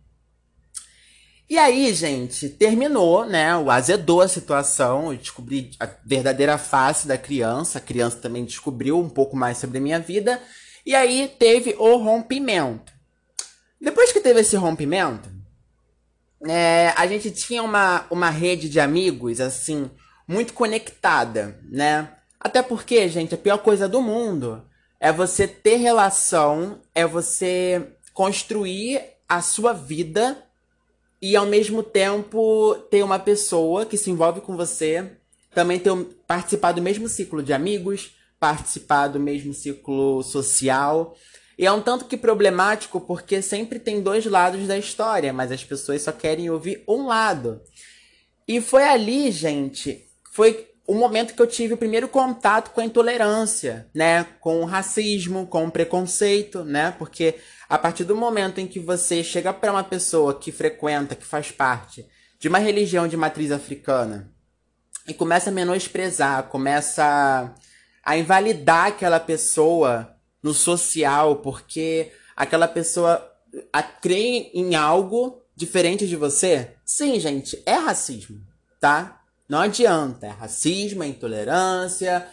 E 1.50 1.58
aí, 1.58 1.92
gente, 1.92 2.48
terminou, 2.48 3.26
né? 3.26 3.56
O 3.56 3.68
azedou 3.68 4.20
a 4.20 4.28
situação. 4.28 5.12
Eu 5.12 5.18
descobri 5.18 5.72
a 5.80 5.88
verdadeira 6.06 6.56
face 6.56 7.08
da 7.08 7.18
criança. 7.18 7.78
A 7.78 7.82
criança 7.82 8.18
também 8.18 8.44
descobriu 8.44 9.00
um 9.00 9.08
pouco 9.08 9.36
mais 9.36 9.58
sobre 9.58 9.78
a 9.78 9.80
minha 9.80 9.98
vida. 9.98 10.40
E 10.86 10.94
aí 10.94 11.34
teve 11.36 11.74
o 11.80 11.96
rompimento. 11.96 12.92
Depois 13.80 14.12
que 14.12 14.20
teve 14.20 14.38
esse 14.38 14.54
rompimento, 14.54 15.28
é, 16.46 16.94
a 16.96 17.08
gente 17.08 17.32
tinha 17.32 17.60
uma, 17.60 18.06
uma 18.08 18.30
rede 18.30 18.68
de 18.68 18.78
amigos, 18.78 19.40
assim, 19.40 19.90
muito 20.26 20.52
conectada, 20.52 21.58
né? 21.68 22.16
Até 22.38 22.62
porque, 22.62 23.08
gente, 23.08 23.34
a 23.34 23.38
pior 23.38 23.58
coisa 23.58 23.88
do 23.88 24.02
mundo 24.02 24.62
é 24.98 25.12
você 25.12 25.46
ter 25.46 25.76
relação, 25.76 26.80
é 26.94 27.06
você 27.06 27.94
construir 28.12 29.00
a 29.28 29.40
sua 29.40 29.72
vida 29.72 30.42
e 31.20 31.36
ao 31.36 31.46
mesmo 31.46 31.82
tempo 31.82 32.74
ter 32.90 33.02
uma 33.02 33.18
pessoa 33.18 33.86
que 33.86 33.96
se 33.96 34.10
envolve 34.10 34.40
com 34.40 34.56
você, 34.56 35.12
também 35.54 35.78
ter 35.78 35.92
participar 36.26 36.72
do 36.72 36.82
mesmo 36.82 37.08
ciclo 37.08 37.42
de 37.42 37.52
amigos, 37.52 38.16
participar 38.40 39.08
do 39.08 39.20
mesmo 39.20 39.54
ciclo 39.54 40.22
social. 40.22 41.16
E 41.56 41.64
é 41.64 41.72
um 41.72 41.80
tanto 41.80 42.06
que 42.06 42.16
problemático 42.16 43.00
porque 43.00 43.40
sempre 43.40 43.78
tem 43.78 44.02
dois 44.02 44.26
lados 44.26 44.66
da 44.66 44.76
história, 44.76 45.32
mas 45.32 45.52
as 45.52 45.62
pessoas 45.62 46.02
só 46.02 46.10
querem 46.10 46.50
ouvir 46.50 46.82
um 46.88 47.06
lado. 47.06 47.60
E 48.48 48.60
foi 48.60 48.82
ali, 48.82 49.30
gente, 49.30 50.04
foi 50.32 50.66
o 50.86 50.94
momento 50.94 51.34
que 51.34 51.42
eu 51.42 51.46
tive 51.46 51.74
o 51.74 51.76
primeiro 51.76 52.08
contato 52.08 52.70
com 52.70 52.80
a 52.80 52.84
intolerância, 52.84 53.86
né? 53.94 54.24
Com 54.40 54.62
o 54.62 54.64
racismo, 54.64 55.46
com 55.46 55.66
o 55.66 55.70
preconceito, 55.70 56.64
né? 56.64 56.90
Porque 56.98 57.36
a 57.68 57.76
partir 57.76 58.04
do 58.04 58.16
momento 58.16 58.58
em 58.58 58.66
que 58.66 58.80
você 58.80 59.22
chega 59.22 59.52
para 59.52 59.70
uma 59.70 59.84
pessoa 59.84 60.38
que 60.38 60.50
frequenta, 60.50 61.14
que 61.14 61.24
faz 61.24 61.50
parte 61.50 62.06
de 62.38 62.48
uma 62.48 62.58
religião 62.58 63.06
de 63.06 63.16
matriz 63.16 63.52
africana 63.52 64.32
e 65.06 65.12
começa 65.12 65.50
a 65.50 65.52
menosprezar, 65.52 66.44
começa 66.44 67.54
a 68.02 68.16
invalidar 68.16 68.86
aquela 68.86 69.20
pessoa 69.20 70.16
no 70.42 70.54
social, 70.54 71.36
porque 71.36 72.10
aquela 72.34 72.66
pessoa 72.66 73.30
crê 74.00 74.50
em 74.54 74.74
algo 74.74 75.42
diferente 75.54 76.08
de 76.08 76.16
você. 76.16 76.70
Sim, 76.86 77.20
gente, 77.20 77.62
é 77.66 77.74
racismo, 77.74 78.40
tá? 78.80 79.21
Não 79.52 79.60
adianta. 79.60 80.28
É 80.28 80.30
racismo, 80.30 81.02
é 81.02 81.08
intolerância, 81.08 82.26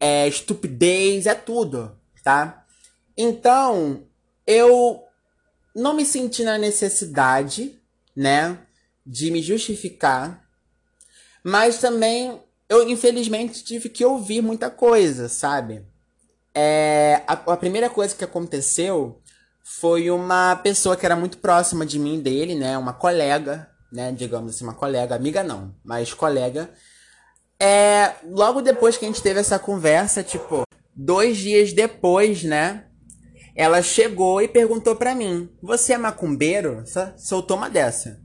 é 0.00 0.26
estupidez, 0.26 1.26
é 1.26 1.34
tudo, 1.34 1.94
tá? 2.24 2.64
Então, 3.14 4.04
eu 4.46 5.04
não 5.76 5.92
me 5.92 6.06
senti 6.06 6.42
na 6.42 6.56
necessidade, 6.56 7.78
né, 8.16 8.58
de 9.04 9.30
me 9.30 9.42
justificar, 9.42 10.48
mas 11.44 11.76
também 11.76 12.40
eu 12.70 12.88
infelizmente 12.88 13.62
tive 13.62 13.90
que 13.90 14.02
ouvir 14.02 14.40
muita 14.40 14.70
coisa, 14.70 15.28
sabe? 15.28 15.84
É, 16.54 17.22
a, 17.26 17.34
a 17.34 17.56
primeira 17.58 17.90
coisa 17.90 18.16
que 18.16 18.24
aconteceu 18.24 19.20
foi 19.62 20.10
uma 20.10 20.56
pessoa 20.56 20.96
que 20.96 21.04
era 21.04 21.16
muito 21.16 21.36
próxima 21.36 21.84
de 21.84 21.98
mim, 21.98 22.18
dele, 22.18 22.54
né, 22.54 22.78
uma 22.78 22.94
colega, 22.94 23.70
né? 23.92 24.10
Digamos 24.10 24.54
assim, 24.54 24.64
uma 24.64 24.74
colega, 24.74 25.14
amiga 25.14 25.44
não, 25.44 25.74
mas 25.84 26.14
colega. 26.14 26.70
É, 27.60 28.14
logo 28.24 28.62
depois 28.62 28.96
que 28.96 29.04
a 29.04 29.08
gente 29.08 29.22
teve 29.22 29.38
essa 29.38 29.58
conversa, 29.58 30.22
tipo, 30.22 30.62
dois 30.96 31.36
dias 31.36 31.72
depois, 31.72 32.42
né? 32.42 32.86
Ela 33.54 33.82
chegou 33.82 34.40
e 34.40 34.48
perguntou 34.48 34.96
para 34.96 35.14
mim: 35.14 35.48
Você 35.62 35.92
é 35.92 35.98
macumbeiro? 35.98 36.82
Soltou 37.16 37.56
uma 37.56 37.68
dessa. 37.68 38.20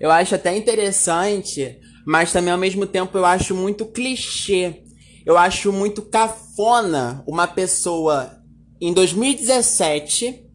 Eu 0.00 0.10
acho 0.10 0.34
até 0.34 0.56
interessante, 0.56 1.78
mas 2.06 2.32
também 2.32 2.52
ao 2.52 2.58
mesmo 2.58 2.86
tempo 2.86 3.18
eu 3.18 3.24
acho 3.24 3.54
muito 3.54 3.86
clichê. 3.86 4.82
Eu 5.24 5.38
acho 5.38 5.72
muito 5.72 6.02
cafona 6.02 7.22
uma 7.26 7.46
pessoa 7.46 8.42
em 8.80 8.92
2017 8.92 10.51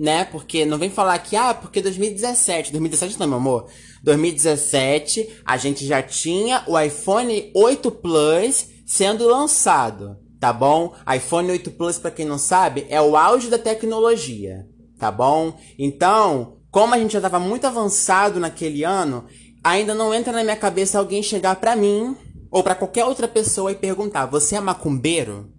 né? 0.00 0.24
Porque 0.24 0.64
não 0.64 0.78
vem 0.78 0.88
falar 0.88 1.18
que, 1.18 1.36
ah, 1.36 1.52
porque 1.52 1.82
2017. 1.82 2.72
2017 2.72 3.20
não, 3.20 3.28
meu 3.28 3.36
amor. 3.36 3.66
2017, 4.02 5.42
a 5.44 5.58
gente 5.58 5.86
já 5.86 6.02
tinha 6.02 6.64
o 6.66 6.80
iPhone 6.80 7.52
8 7.54 7.90
Plus 7.90 8.66
sendo 8.86 9.28
lançado, 9.28 10.16
tá 10.40 10.54
bom? 10.54 10.94
iPhone 11.14 11.50
8 11.50 11.72
Plus, 11.72 11.98
para 11.98 12.10
quem 12.10 12.24
não 12.24 12.38
sabe, 12.38 12.86
é 12.88 13.00
o 13.00 13.14
auge 13.14 13.48
da 13.48 13.58
tecnologia, 13.58 14.66
tá 14.98 15.12
bom? 15.12 15.54
Então, 15.78 16.56
como 16.70 16.94
a 16.94 16.98
gente 16.98 17.12
já 17.12 17.20
tava 17.20 17.38
muito 17.38 17.66
avançado 17.66 18.40
naquele 18.40 18.82
ano, 18.82 19.26
ainda 19.62 19.94
não 19.94 20.14
entra 20.14 20.32
na 20.32 20.42
minha 20.42 20.56
cabeça 20.56 20.98
alguém 20.98 21.22
chegar 21.22 21.56
para 21.56 21.76
mim 21.76 22.16
ou 22.50 22.62
para 22.62 22.74
qualquer 22.74 23.04
outra 23.04 23.28
pessoa 23.28 23.70
e 23.70 23.74
perguntar: 23.74 24.24
"Você 24.24 24.56
é 24.56 24.60
macumbeiro?" 24.60 25.52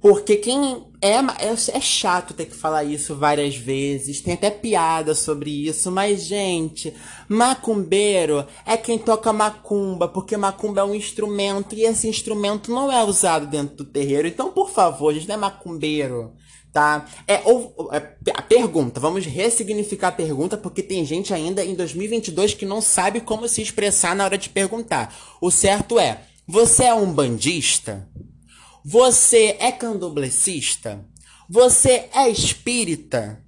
Porque 0.00 0.36
quem 0.36 0.89
é, 1.02 1.14
é, 1.14 1.52
é 1.72 1.80
chato 1.80 2.34
ter 2.34 2.46
que 2.46 2.54
falar 2.54 2.84
isso 2.84 3.14
várias 3.14 3.56
vezes, 3.56 4.20
tem 4.20 4.34
até 4.34 4.50
piada 4.50 5.14
sobre 5.14 5.66
isso, 5.66 5.90
mas 5.90 6.24
gente, 6.24 6.92
macumbeiro 7.28 8.46
é 8.66 8.76
quem 8.76 8.98
toca 8.98 9.32
macumba, 9.32 10.06
porque 10.06 10.36
macumba 10.36 10.82
é 10.82 10.84
um 10.84 10.94
instrumento 10.94 11.74
e 11.74 11.84
esse 11.84 12.06
instrumento 12.06 12.70
não 12.70 12.92
é 12.92 13.02
usado 13.02 13.46
dentro 13.46 13.76
do 13.76 13.84
terreiro. 13.84 14.28
Então, 14.28 14.52
por 14.52 14.70
favor, 14.70 15.14
gente, 15.14 15.26
não 15.26 15.36
é 15.36 15.38
macumbeiro, 15.38 16.34
tá? 16.70 17.06
É, 17.26 17.40
ou, 17.46 17.88
é, 17.92 18.16
a 18.34 18.42
pergunta, 18.42 19.00
vamos 19.00 19.24
ressignificar 19.24 20.08
a 20.08 20.12
pergunta, 20.12 20.58
porque 20.58 20.82
tem 20.82 21.02
gente 21.06 21.32
ainda 21.32 21.64
em 21.64 21.74
2022 21.74 22.52
que 22.52 22.66
não 22.66 22.82
sabe 22.82 23.22
como 23.22 23.48
se 23.48 23.62
expressar 23.62 24.14
na 24.14 24.24
hora 24.24 24.36
de 24.36 24.50
perguntar. 24.50 25.14
O 25.40 25.50
certo 25.50 25.98
é, 25.98 26.24
você 26.46 26.84
é 26.84 26.94
um 26.94 27.10
bandista? 27.10 28.06
Você 28.84 29.56
é 29.58 29.70
candomblessista? 29.70 31.04
Você 31.48 32.08
é 32.14 32.28
espírita? 32.28 33.44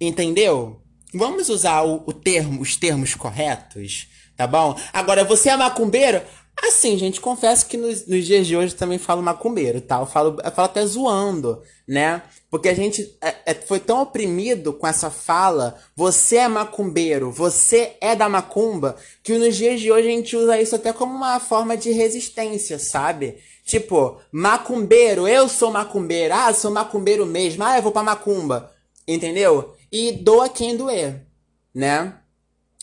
Entendeu? 0.00 0.80
Vamos 1.12 1.48
usar 1.48 1.82
o, 1.82 2.02
o 2.06 2.12
termo, 2.12 2.60
os 2.62 2.76
termos 2.76 3.14
corretos, 3.14 4.08
tá 4.36 4.46
bom? 4.46 4.78
Agora, 4.92 5.24
você 5.24 5.50
é 5.50 5.56
macumbeiro? 5.56 6.22
Assim, 6.62 6.98
gente, 6.98 7.20
confesso 7.20 7.66
que 7.66 7.76
nos, 7.76 8.06
nos, 8.06 8.26
dias 8.26 8.46
de 8.46 8.56
hoje 8.56 8.74
também 8.74 8.98
falo 8.98 9.22
macumbeiro, 9.22 9.80
tá? 9.80 9.98
Eu 9.98 10.06
falo, 10.06 10.36
eu 10.44 10.50
falo 10.50 10.66
até 10.66 10.84
zoando, 10.84 11.62
né? 11.88 12.22
Porque 12.50 12.68
a 12.68 12.74
gente 12.74 13.16
é, 13.20 13.34
é, 13.46 13.54
foi 13.54 13.80
tão 13.80 14.02
oprimido 14.02 14.72
com 14.72 14.86
essa 14.86 15.10
fala, 15.10 15.78
você 15.96 16.36
é 16.36 16.48
macumbeiro, 16.48 17.30
você 17.30 17.96
é 18.00 18.14
da 18.14 18.28
macumba, 18.28 18.96
que 19.22 19.38
nos 19.38 19.56
dias 19.56 19.80
de 19.80 19.90
hoje 19.90 20.08
a 20.08 20.10
gente 20.10 20.36
usa 20.36 20.60
isso 20.60 20.74
até 20.74 20.92
como 20.92 21.14
uma 21.14 21.40
forma 21.40 21.76
de 21.76 21.92
resistência, 21.92 22.78
sabe? 22.78 23.38
Tipo, 23.70 24.20
macumbeiro, 24.32 25.28
eu 25.28 25.48
sou 25.48 25.70
macumbeiro, 25.70 26.34
ah, 26.34 26.52
sou 26.52 26.72
macumbeiro 26.72 27.24
mesmo, 27.24 27.62
ah, 27.62 27.76
eu 27.76 27.82
vou 27.84 27.92
pra 27.92 28.02
macumba, 28.02 28.74
entendeu? 29.06 29.76
E 29.92 30.10
doa 30.10 30.48
quem 30.48 30.76
doer, 30.76 31.24
né? 31.72 32.18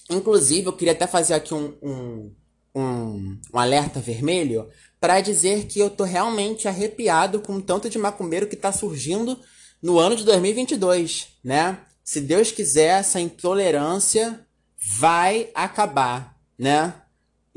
Inclusive, 0.09 0.65
eu 0.65 0.71
queria 0.71 0.93
até 0.93 1.05
fazer 1.05 1.33
aqui 1.33 1.53
um, 1.53 1.77
um, 1.83 2.35
um, 2.73 3.37
um 3.53 3.59
alerta 3.59 3.99
vermelho 3.99 4.69
para 4.97 5.19
dizer 5.19 5.65
que 5.65 5.77
eu 5.77 5.89
tô 5.89 6.05
realmente 6.05 6.69
arrepiado 6.69 7.41
com 7.41 7.55
o 7.57 7.61
tanto 7.61 7.89
de 7.89 7.97
macumbeiro 7.97 8.47
que 8.47 8.55
tá 8.55 8.71
surgindo 8.71 9.37
no 9.83 9.99
ano 9.99 10.15
de 10.15 10.23
2022, 10.23 11.27
né? 11.43 11.79
Se 12.01 12.21
Deus 12.21 12.49
quiser, 12.49 13.01
essa 13.01 13.19
intolerância 13.19 14.39
vai 14.79 15.49
acabar, 15.53 16.39
né? 16.57 16.93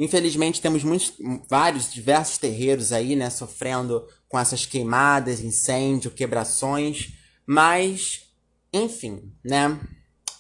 Infelizmente 0.00 0.62
temos 0.62 0.83
muitos, 0.83 1.12
vários, 1.47 1.92
diversos 1.92 2.38
terreiros 2.38 2.90
aí, 2.90 3.14
né, 3.14 3.28
sofrendo 3.28 4.09
com 4.30 4.38
essas 4.38 4.64
queimadas, 4.64 5.40
incêndio, 5.40 6.11
quebrações, 6.11 7.12
mas, 7.47 8.23
enfim, 8.73 9.30
né, 9.45 9.78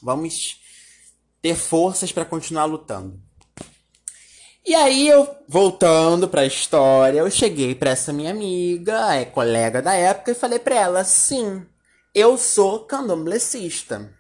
vamos 0.02 0.58
ter 1.42 1.54
forças 1.54 2.10
para 2.10 2.24
continuar 2.24 2.64
lutando. 2.64 3.20
E 4.64 4.74
aí 4.74 5.06
eu, 5.06 5.28
voltando 5.46 6.26
para 6.26 6.40
a 6.40 6.46
história, 6.46 7.18
eu 7.18 7.30
cheguei 7.30 7.74
para 7.74 7.90
essa 7.90 8.14
minha 8.14 8.30
amiga, 8.30 9.14
é 9.14 9.26
colega 9.26 9.82
da 9.82 9.92
época, 9.92 10.30
e 10.30 10.34
falei 10.34 10.58
para 10.58 10.76
ela, 10.76 11.04
sim, 11.04 11.66
eu 12.14 12.38
sou 12.38 12.86
candomblessista. 12.86 14.10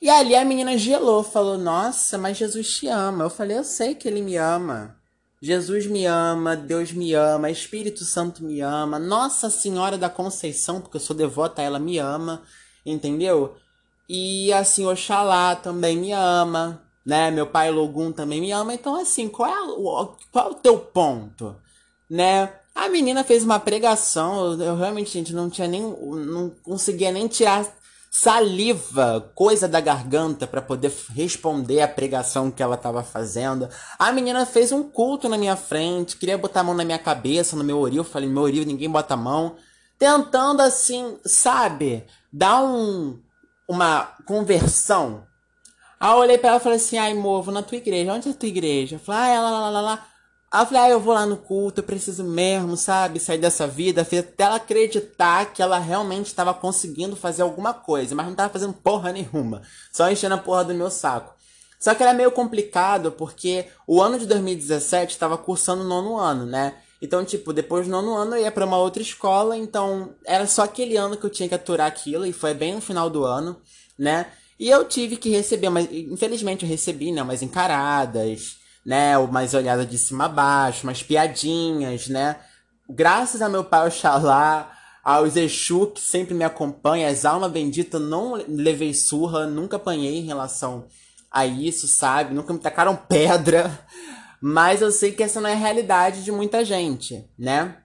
E 0.00 0.08
ali 0.08 0.34
a 0.34 0.44
menina 0.44 0.78
gelou, 0.78 1.22
falou: 1.22 1.58
Nossa, 1.58 2.16
mas 2.16 2.36
Jesus 2.36 2.78
te 2.78 2.86
ama. 2.88 3.24
Eu 3.24 3.30
falei: 3.30 3.58
Eu 3.58 3.64
sei 3.64 3.94
que 3.94 4.06
ele 4.06 4.22
me 4.22 4.36
ama. 4.36 4.96
Jesus 5.40 5.86
me 5.86 6.04
ama, 6.04 6.56
Deus 6.56 6.90
me 6.92 7.14
ama, 7.14 7.50
Espírito 7.50 8.04
Santo 8.04 8.44
me 8.44 8.60
ama, 8.60 8.98
Nossa 8.98 9.48
Senhora 9.48 9.96
da 9.96 10.10
Conceição, 10.10 10.80
porque 10.80 10.96
eu 10.96 11.00
sou 11.00 11.14
devota, 11.14 11.62
ela 11.62 11.78
me 11.78 11.96
ama, 11.98 12.42
entendeu? 12.84 13.54
E 14.08 14.52
assim, 14.52 14.84
Oxalá 14.86 15.54
também 15.54 15.96
me 15.96 16.12
ama, 16.12 16.82
né? 17.06 17.30
Meu 17.30 17.46
pai 17.46 17.70
Logum 17.70 18.10
também 18.10 18.40
me 18.40 18.50
ama. 18.50 18.74
Então, 18.74 18.96
assim, 18.96 19.28
qual 19.28 19.48
é 19.48 19.60
o, 19.62 20.16
qual 20.32 20.48
é 20.48 20.50
o 20.50 20.54
teu 20.54 20.78
ponto, 20.78 21.54
né? 22.10 22.52
A 22.74 22.88
menina 22.88 23.22
fez 23.22 23.44
uma 23.44 23.60
pregação, 23.60 24.52
eu, 24.52 24.62
eu 24.62 24.76
realmente, 24.76 25.10
gente, 25.10 25.32
não 25.32 25.48
tinha 25.50 25.68
nem. 25.68 25.82
não 25.82 26.50
conseguia 26.64 27.12
nem 27.12 27.28
tirar 27.28 27.64
saliva, 28.10 29.30
coisa 29.34 29.68
da 29.68 29.80
garganta 29.80 30.46
para 30.46 30.62
poder 30.62 30.92
responder 31.14 31.80
a 31.80 31.88
pregação 31.88 32.50
que 32.50 32.62
ela 32.62 32.74
estava 32.74 33.02
fazendo. 33.02 33.68
A 33.98 34.10
menina 34.12 34.44
fez 34.46 34.72
um 34.72 34.82
culto 34.82 35.28
na 35.28 35.38
minha 35.38 35.56
frente, 35.56 36.16
queria 36.16 36.38
botar 36.38 36.60
a 36.60 36.64
mão 36.64 36.74
na 36.74 36.84
minha 36.84 36.98
cabeça, 36.98 37.56
no 37.56 37.64
meu 37.64 37.78
oril, 37.78 38.04
falei, 38.04 38.28
meu 38.28 38.42
oril, 38.42 38.64
ninguém 38.64 38.90
bota 38.90 39.14
a 39.14 39.16
mão, 39.16 39.56
tentando 39.98 40.62
assim, 40.62 41.18
sabe, 41.24 42.04
dar 42.32 42.62
um 42.62 43.18
uma 43.68 44.14
conversão. 44.24 45.26
Aí 46.00 46.10
eu 46.10 46.16
olhei 46.16 46.38
para 46.38 46.50
ela 46.50 46.58
e 46.58 46.62
falei 46.62 46.76
assim: 46.78 46.96
"Ai, 46.96 47.12
movo, 47.12 47.50
na 47.50 47.62
tua 47.62 47.76
igreja. 47.76 48.12
Onde 48.12 48.28
é 48.28 48.32
a 48.32 48.34
tua 48.34 48.48
igreja?" 48.48 48.96
Eu 48.96 49.00
falei: 49.00 49.36
"Ah, 49.36 49.42
lá, 49.42 49.50
lá, 49.50 49.70
lá, 49.70 49.80
lá. 49.80 50.06
Aí 50.50 50.62
eu 50.62 50.66
falei, 50.66 50.82
ah, 50.82 50.88
eu 50.90 51.00
vou 51.00 51.12
lá 51.12 51.26
no 51.26 51.36
culto, 51.36 51.80
eu 51.80 51.84
preciso 51.84 52.24
mesmo, 52.24 52.74
sabe, 52.76 53.20
sair 53.20 53.38
dessa 53.38 53.66
vida. 53.66 54.04
Fez 54.04 54.22
até 54.22 54.44
ela 54.44 54.56
acreditar 54.56 55.52
que 55.52 55.60
ela 55.60 55.78
realmente 55.78 56.26
estava 56.26 56.54
conseguindo 56.54 57.14
fazer 57.14 57.42
alguma 57.42 57.74
coisa, 57.74 58.14
mas 58.14 58.24
não 58.24 58.32
estava 58.32 58.52
fazendo 58.52 58.72
porra 58.72 59.12
nenhuma. 59.12 59.60
Só 59.92 60.10
enchendo 60.10 60.36
a 60.36 60.38
porra 60.38 60.64
do 60.64 60.74
meu 60.74 60.90
saco. 60.90 61.34
Só 61.78 61.94
que 61.94 62.02
era 62.02 62.14
meio 62.14 62.32
complicado 62.32 63.12
porque 63.12 63.66
o 63.86 64.02
ano 64.02 64.18
de 64.18 64.26
2017 64.26 65.12
estava 65.12 65.36
cursando 65.36 65.82
o 65.82 65.86
nono 65.86 66.16
ano, 66.16 66.46
né? 66.46 66.74
Então, 67.00 67.24
tipo, 67.24 67.52
depois 67.52 67.86
do 67.86 67.92
nono 67.92 68.14
ano 68.14 68.34
eu 68.34 68.42
ia 68.42 68.50
para 68.50 68.66
uma 68.66 68.78
outra 68.78 69.02
escola, 69.02 69.56
então 69.56 70.14
era 70.24 70.46
só 70.46 70.62
aquele 70.64 70.96
ano 70.96 71.16
que 71.16 71.24
eu 71.24 71.30
tinha 71.30 71.48
que 71.48 71.54
aturar 71.54 71.86
aquilo, 71.86 72.26
e 72.26 72.32
foi 72.32 72.54
bem 72.54 72.74
no 72.74 72.80
final 72.80 73.08
do 73.08 73.24
ano, 73.24 73.56
né? 73.96 74.26
E 74.58 74.68
eu 74.68 74.84
tive 74.84 75.16
que 75.16 75.30
receber, 75.30 75.70
mas 75.70 75.88
infelizmente 75.92 76.64
eu 76.64 76.68
recebi, 76.68 77.12
né, 77.12 77.22
umas 77.22 77.42
encaradas, 77.42 78.57
né? 78.84 79.16
Umas 79.18 79.54
olhadas 79.54 79.88
de 79.88 79.98
cima 79.98 80.26
a 80.26 80.28
baixo, 80.28 80.86
umas 80.86 81.02
piadinhas, 81.02 82.08
né? 82.08 82.36
Graças 82.88 83.42
a 83.42 83.48
meu 83.48 83.64
pai 83.64 83.86
Oxalá, 83.86 84.72
aos 85.04 85.36
Exu 85.36 85.86
que 85.88 86.00
sempre 86.00 86.34
me 86.34 86.44
acompanha, 86.44 87.08
as 87.08 87.24
almas 87.24 87.50
benditas, 87.50 88.00
não 88.00 88.34
levei 88.48 88.92
surra, 88.92 89.46
nunca 89.46 89.76
apanhei 89.76 90.18
em 90.18 90.26
relação 90.26 90.86
a 91.30 91.46
isso, 91.46 91.86
sabe? 91.86 92.34
Nunca 92.34 92.52
me 92.52 92.58
tacaram 92.58 92.96
pedra. 93.08 93.78
Mas 94.40 94.80
eu 94.80 94.90
sei 94.90 95.12
que 95.12 95.22
essa 95.22 95.40
não 95.40 95.50
é 95.50 95.52
a 95.52 95.56
realidade 95.56 96.22
de 96.22 96.30
muita 96.30 96.64
gente, 96.64 97.28
né? 97.38 97.78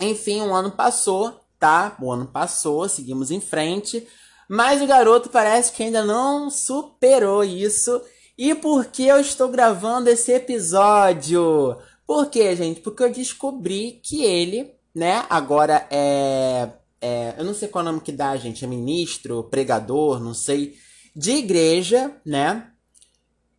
Enfim, 0.00 0.42
um 0.42 0.54
ano 0.54 0.70
passou, 0.70 1.40
tá? 1.58 1.96
O 2.00 2.10
ano 2.10 2.26
passou, 2.26 2.88
seguimos 2.88 3.30
em 3.30 3.40
frente. 3.40 4.06
Mas 4.48 4.82
o 4.82 4.86
garoto 4.86 5.28
parece 5.28 5.72
que 5.72 5.82
ainda 5.82 6.04
não 6.04 6.50
superou 6.50 7.42
isso 7.42 8.00
e 8.36 8.54
por 8.54 8.86
que 8.86 9.06
eu 9.06 9.20
estou 9.20 9.48
gravando 9.48 10.08
esse 10.08 10.32
episódio? 10.32 11.76
Por 12.06 12.26
quê, 12.30 12.54
gente? 12.56 12.80
Porque 12.80 13.02
eu 13.02 13.12
descobri 13.12 14.00
que 14.02 14.24
ele, 14.24 14.74
né, 14.94 15.24
agora 15.28 15.86
é, 15.90 16.68
é. 17.00 17.34
Eu 17.38 17.44
não 17.44 17.54
sei 17.54 17.68
qual 17.68 17.84
é 17.84 17.88
o 17.88 17.90
nome 17.92 18.04
que 18.04 18.12
dá, 18.12 18.36
gente. 18.36 18.64
É 18.64 18.68
ministro, 18.68 19.44
pregador, 19.44 20.20
não 20.20 20.34
sei. 20.34 20.76
De 21.14 21.32
igreja, 21.32 22.14
né? 22.24 22.68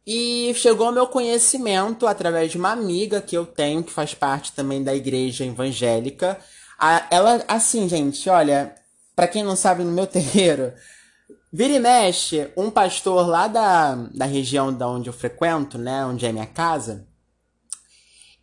E 0.05 0.53
chegou 0.55 0.87
ao 0.87 0.93
meu 0.93 1.07
conhecimento 1.07 2.05
através 2.05 2.51
de 2.51 2.57
uma 2.57 2.71
amiga 2.71 3.21
que 3.21 3.37
eu 3.37 3.45
tenho, 3.45 3.83
que 3.83 3.91
faz 3.91 4.13
parte 4.13 4.51
também 4.51 4.83
da 4.83 4.93
igreja 4.93 5.45
evangélica. 5.45 6.37
ela, 7.09 7.43
assim, 7.47 7.87
gente, 7.87 8.29
olha, 8.29 8.75
para 9.15 9.27
quem 9.27 9.43
não 9.43 9.55
sabe, 9.55 9.83
no 9.83 9.91
meu 9.91 10.07
terreiro, 10.07 10.73
Vira 11.55 11.73
e 11.73 11.79
mexe, 11.79 12.51
um 12.57 12.71
pastor 12.71 13.27
lá 13.27 13.47
da, 13.47 13.93
da 13.93 14.25
região 14.25 14.73
da 14.73 14.87
onde 14.87 15.07
eu 15.07 15.13
frequento, 15.13 15.77
né? 15.77 16.03
Onde 16.03 16.25
é 16.25 16.31
minha 16.31 16.47
casa. 16.47 17.07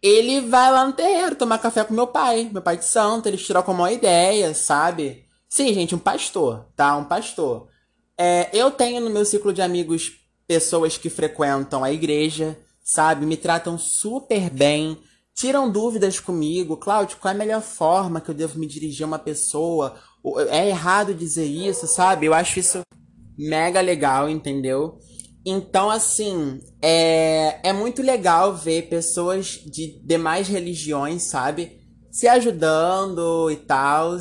Ele 0.01 0.43
vai 0.43 0.71
lá 0.71 0.87
no 0.87 0.93
terreiro 0.93 1.35
tomar 1.35 1.59
café 1.59 1.83
com 1.83 1.93
meu 1.93 2.07
pai, 2.07 2.49
meu 2.53 2.63
pai 2.63 2.77
de 2.77 2.85
santo. 2.85 3.27
Eles 3.27 3.45
trocam 3.45 3.75
uma 3.75 3.91
ideia, 3.91 4.55
sabe? 4.55 5.25
Sim, 5.49 5.75
gente, 5.75 5.93
um 5.93 5.99
pastor, 5.99 6.69
tá? 6.77 6.97
Um 6.97 7.05
pastor. 7.05 7.67
É, 8.17 8.49
eu 8.53 8.71
tenho 8.71 9.01
no 9.01 9.11
meu 9.11 9.25
ciclo 9.25 9.53
de 9.53 9.61
amigos 9.61 10.13
pessoas 10.47 10.97
que 10.97 11.11
frequentam 11.11 11.83
a 11.83 11.91
igreja, 11.91 12.57
sabe? 12.81 13.27
Me 13.27 13.37
tratam 13.37 13.77
super 13.77 14.49
bem, 14.51 14.97
tiram 15.35 15.69
dúvidas 15.69 16.21
comigo. 16.21 16.77
Cláudio, 16.77 17.17
qual 17.21 17.33
é 17.33 17.35
a 17.35 17.39
melhor 17.39 17.61
forma 17.61 18.21
que 18.21 18.31
eu 18.31 18.35
devo 18.37 18.57
me 18.57 18.69
dirigir 18.69 19.03
a 19.03 19.09
uma 19.09 19.19
pessoa? 19.19 19.97
É 20.49 20.69
errado 20.69 21.13
dizer 21.13 21.47
isso, 21.47 21.89
sabe? 21.89 22.27
Eu 22.27 22.35
acho 22.35 22.61
isso 22.61 22.81
mega 23.49 23.81
legal, 23.81 24.29
entendeu? 24.29 24.99
Então, 25.45 25.91
assim, 25.91 26.61
é, 26.83 27.59
é 27.63 27.73
muito 27.73 28.03
legal 28.03 28.55
ver 28.55 28.89
pessoas 28.89 29.61
de 29.65 30.01
demais 30.05 30.49
religiões, 30.49 31.23
sabe? 31.23 31.81
se 32.11 32.27
ajudando 32.27 33.51
e 33.51 33.57
tal. 33.57 34.19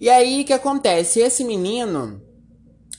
E 0.00 0.08
aí 0.08 0.42
o 0.42 0.44
que 0.44 0.52
acontece? 0.52 1.20
Esse 1.20 1.42
menino, 1.42 2.20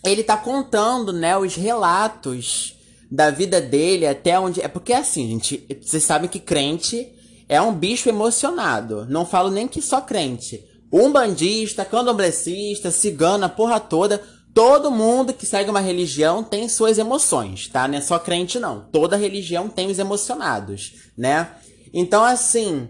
ele 0.03 0.23
tá 0.23 0.36
contando, 0.36 1.13
né, 1.13 1.38
os 1.38 1.55
relatos 1.55 2.75
da 3.10 3.29
vida 3.29 3.62
dele 3.62 4.07
até 4.07 4.39
onde. 4.39 4.62
É 4.62 4.67
porque 4.67 4.93
assim, 4.93 5.29
gente, 5.29 5.65
vocês 5.81 6.03
sabem 6.03 6.29
que 6.29 6.39
crente 6.39 7.07
é 7.47 7.62
um 7.62 7.73
bicho 7.73 8.10
emocionado. 8.10 9.05
Não 9.10 9.25
falo 9.25 9.51
nem 9.51 9.67
que 9.67 9.81
só 9.81 10.01
crente. 10.01 10.65
Umbandista, 10.91 11.86
candomblessista, 11.86 12.91
cigana, 12.91 13.47
porra 13.47 13.79
toda. 13.79 14.21
Todo 14.53 14.91
mundo 14.91 15.33
que 15.33 15.45
segue 15.45 15.69
uma 15.69 15.79
religião 15.79 16.43
tem 16.43 16.67
suas 16.67 16.97
emoções, 16.97 17.67
tá? 17.67 17.87
Não 17.87 17.97
é 17.97 18.01
só 18.01 18.19
crente, 18.19 18.59
não. 18.59 18.89
Toda 18.91 19.15
religião 19.15 19.69
tem 19.69 19.89
os 19.89 19.97
emocionados, 19.97 20.93
né? 21.17 21.51
Então, 21.93 22.23
assim, 22.23 22.89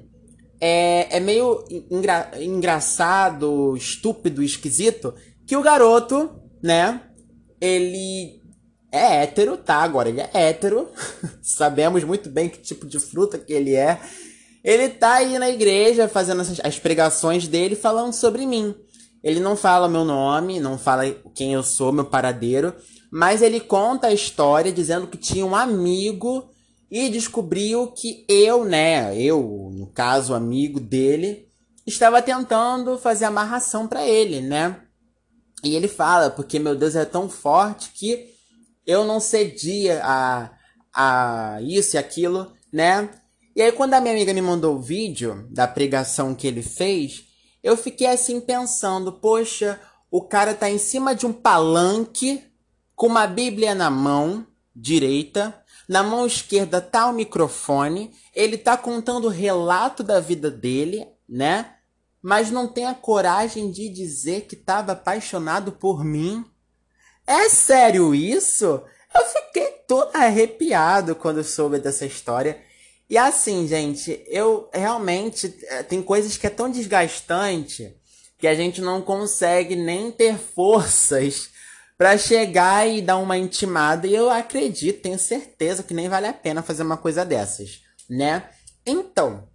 é, 0.60 1.18
é 1.18 1.20
meio 1.20 1.64
engra, 1.90 2.32
engraçado, 2.40 3.76
estúpido, 3.76 4.44
esquisito 4.44 5.14
que 5.46 5.58
o 5.58 5.62
garoto, 5.62 6.30
né? 6.64 7.02
Ele 7.60 8.42
é 8.92 9.24
hétero, 9.24 9.58
tá? 9.58 9.78
Agora 9.78 10.10
ele 10.10 10.22
é 10.22 10.30
hétero. 10.34 10.90
Sabemos 11.42 12.04
muito 12.04 12.30
bem 12.30 12.50
que 12.50 12.60
tipo 12.60 12.86
de 12.88 13.00
fruta 13.00 13.38
que 13.38 13.54
ele 13.54 13.76
é. 13.76 14.00
Ele 14.64 14.90
tá 14.90 15.16
aí 15.16 15.40
na 15.40 15.50
igreja 15.50 16.08
fazendo 16.08 16.42
as 16.64 16.80
pregações 16.80 17.48
dele 17.48 17.76
falando 17.76 18.14
sobre 18.14 18.46
mim. 18.46 18.76
Ele 19.24 19.40
não 19.40 19.56
fala 19.56 19.88
meu 19.88 20.04
nome, 20.04 20.60
não 20.60 20.78
fala 20.78 21.10
quem 21.36 21.54
eu 21.54 21.62
sou, 21.62 21.92
meu 21.92 22.06
paradeiro, 22.06 22.74
mas 23.12 23.42
ele 23.42 23.60
conta 23.60 24.08
a 24.08 24.14
história 24.14 24.72
dizendo 24.72 25.08
que 25.08 25.18
tinha 25.18 25.46
um 25.46 25.56
amigo 25.56 26.50
e 26.90 27.10
descobriu 27.10 27.88
que 27.92 28.26
eu, 28.28 28.66
né, 28.66 29.16
eu, 29.18 29.70
no 29.74 29.88
caso, 29.88 30.34
amigo 30.34 30.80
dele, 30.80 31.48
estava 31.86 32.22
tentando 32.22 32.98
fazer 32.98 33.26
amarração 33.26 33.88
para 33.88 34.06
ele, 34.06 34.42
né? 34.42 34.82
E 35.64 35.76
ele 35.76 35.88
fala, 35.88 36.30
porque 36.30 36.58
meu 36.60 36.76
Deus 36.76 36.96
é 36.96 37.06
tão 37.06 37.30
forte 37.30 37.92
que 37.94 38.32
eu 38.86 39.06
não 39.06 39.20
cedia 39.20 40.02
a, 40.04 40.52
a 40.94 41.62
isso 41.62 41.96
e 41.96 42.00
aquilo, 42.00 42.52
né? 42.74 43.10
E 43.56 43.62
aí, 43.62 43.72
quando 43.72 43.94
a 43.94 44.02
minha 44.02 44.14
amiga 44.14 44.34
me 44.34 44.42
mandou 44.42 44.76
o 44.76 44.82
vídeo 44.82 45.48
da 45.52 45.68
pregação 45.68 46.34
que 46.34 46.48
ele 46.48 46.62
fez, 46.62 47.26
eu 47.64 47.78
fiquei 47.78 48.08
assim 48.08 48.40
pensando, 48.40 49.12
poxa, 49.12 49.80
o 50.10 50.22
cara 50.22 50.54
tá 50.54 50.70
em 50.70 50.78
cima 50.78 51.16
de 51.16 51.26
um 51.26 51.34
palanque 51.34 52.44
com 52.96 53.08
uma 53.08 53.28
Bíblia 53.28 53.74
na 53.74 53.90
mão 53.90 54.46
direita, 54.76 55.64
na 55.88 56.04
mão 56.04 56.26
esquerda 56.26 56.80
tá 56.82 57.08
o 57.08 57.14
microfone, 57.14 58.14
ele 58.34 58.58
tá 58.58 58.78
contando 58.78 59.26
o 59.26 59.32
relato 59.32 60.04
da 60.04 60.20
vida 60.20 60.50
dele, 60.50 61.08
né? 61.28 61.76
Mas 62.22 62.52
não 62.52 62.68
tem 62.68 62.86
a 62.86 62.94
coragem 62.94 63.72
de 63.72 63.90
dizer 63.90 64.42
que 64.42 64.56
estava 64.56 64.92
apaixonado 64.92 65.72
por 65.72 66.04
mim. 66.04 66.46
É 67.26 67.50
sério 67.50 68.14
isso? 68.14 68.84
Eu 69.14 69.26
fiquei 69.26 69.68
todo 69.88 70.16
arrepiado 70.16 71.16
quando 71.16 71.44
soube 71.44 71.80
dessa 71.80 72.06
história. 72.06 72.62
E 73.12 73.18
assim, 73.18 73.68
gente, 73.68 74.24
eu 74.26 74.70
realmente 74.74 75.54
eh, 75.64 75.84
tem 75.84 76.02
coisas 76.02 76.38
que 76.38 76.48
é 76.48 76.50
tão 76.50 76.72
desgastante 76.72 77.94
que 78.38 78.48
a 78.48 78.56
gente 78.56 78.80
não 78.80 79.02
consegue 79.02 79.76
nem 79.76 80.10
ter 80.10 80.38
forças 80.38 81.50
para 81.98 82.18
chegar 82.18 82.88
e 82.88 83.02
dar 83.02 83.18
uma 83.18 83.38
intimada. 83.38 84.08
E 84.08 84.16
eu 84.16 84.30
acredito, 84.30 85.02
tenho 85.02 85.20
certeza 85.20 85.84
que 85.84 85.94
nem 85.94 86.08
vale 86.08 86.26
a 86.26 86.32
pena 86.32 86.64
fazer 86.64 86.84
uma 86.84 86.96
coisa 86.96 87.26
dessas, 87.26 87.82
né? 88.10 88.46
Então, 88.86 89.46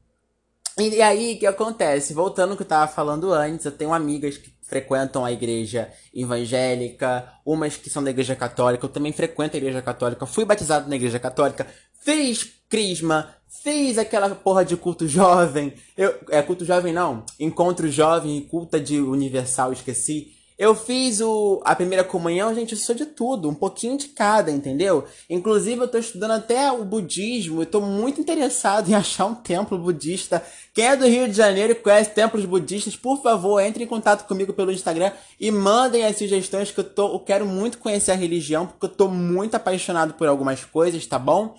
e 0.79 1.01
aí 1.01 1.37
o 1.37 1.39
que 1.39 1.47
acontece? 1.47 2.13
Voltando 2.13 2.51
ao 2.51 2.57
que 2.59 2.63
eu 2.63 2.69
tava 2.69 2.93
falando 2.93 3.33
antes, 3.33 3.65
eu 3.65 3.73
tenho 3.73 3.95
amigas 3.95 4.37
que 4.37 4.55
frequentam 4.67 5.25
a 5.25 5.33
igreja 5.33 5.91
evangélica, 6.13 7.33
umas 7.45 7.77
que 7.77 7.89
são 7.89 8.05
da 8.05 8.11
igreja 8.11 8.37
católica, 8.37 8.85
eu 8.85 8.91
também 8.91 9.13
frequento 9.13 9.57
a 9.57 9.59
igreja 9.59 9.81
católica, 9.81 10.27
fui 10.27 10.45
batizado 10.45 10.91
na 10.91 10.97
igreja 10.97 11.19
católica, 11.19 11.67
fiz 12.07 12.53
crisma, 12.69 13.35
fiz 13.65 13.99
aquela 13.99 14.31
porra 14.31 14.65
de 14.65 14.77
culto 14.77 15.09
jovem. 15.09 15.75
Eu, 15.97 16.15
é 16.31 16.41
culto 16.41 16.65
jovem 16.65 16.93
não, 16.93 17.25
encontro 17.39 17.91
jovem 17.91 18.41
culta 18.43 18.79
de 18.79 19.01
universal, 19.01 19.73
esqueci. 19.73 20.33
Eu 20.57 20.75
fiz 20.75 21.21
o, 21.21 21.61
a 21.65 21.75
primeira 21.75 22.05
comunhão, 22.05 22.55
gente, 22.55 22.73
eu 22.73 22.79
sou 22.79 22.95
de 22.95 23.05
tudo, 23.05 23.51
um 23.51 23.55
pouquinho 23.55 23.99
de 23.99 24.09
cada, 24.09 24.51
entendeu? 24.53 25.05
Inclusive, 25.29 25.83
eu 25.83 25.89
tô 25.89 25.99
estudando 25.99 26.31
até 26.31 26.73
o 26.73 26.83
budismo, 26.83 27.61
eu 27.61 27.67
tô 27.67 27.81
muito 27.81 28.21
interessado 28.21 28.89
em 28.89 28.95
achar 28.95 29.27
um 29.27 29.35
templo 29.35 29.77
budista. 29.77 30.43
Quem 30.73 30.87
é 30.87 30.97
do 30.97 31.07
Rio 31.07 31.29
de 31.29 31.35
Janeiro 31.35 31.73
e 31.73 31.75
conhece 31.75 32.11
templos 32.11 32.45
budistas, 32.47 32.97
por 32.97 33.21
favor, 33.21 33.61
entre 33.61 33.83
em 33.83 33.87
contato 33.87 34.27
comigo 34.29 34.53
pelo 34.53 34.73
Instagram 34.73 35.11
e 35.41 35.51
mandem 35.51 36.07
as 36.07 36.17
sugestões 36.17 36.71
que 36.71 36.79
eu, 36.79 36.85
tô, 36.85 37.13
eu 37.13 37.19
quero 37.19 37.45
muito 37.45 37.79
conhecer 37.79 38.13
a 38.13 38.17
religião, 38.17 38.67
porque 38.67 38.87
eu 38.87 38.97
tô 38.97 39.09
muito 39.09 39.57
apaixonado 39.57 40.15
por 40.15 40.29
algumas 40.29 40.65
coisas, 40.65 41.05
tá 41.05 41.19
bom? 41.19 41.57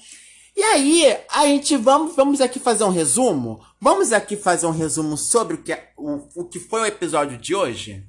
E 0.57 0.63
aí, 0.63 1.15
a 1.29 1.45
gente 1.45 1.77
vamos, 1.77 2.15
vamos 2.15 2.41
aqui 2.41 2.59
fazer 2.59 2.83
um 2.83 2.89
resumo? 2.89 3.59
Vamos 3.79 4.11
aqui 4.11 4.35
fazer 4.35 4.65
um 4.65 4.71
resumo 4.71 5.15
sobre 5.15 5.53
o 5.53 5.61
que, 5.61 5.71
é, 5.71 5.91
o, 5.95 6.27
o 6.33 6.45
que 6.45 6.59
foi 6.59 6.81
o 6.81 6.85
episódio 6.87 7.37
de 7.37 7.53
hoje? 7.53 8.03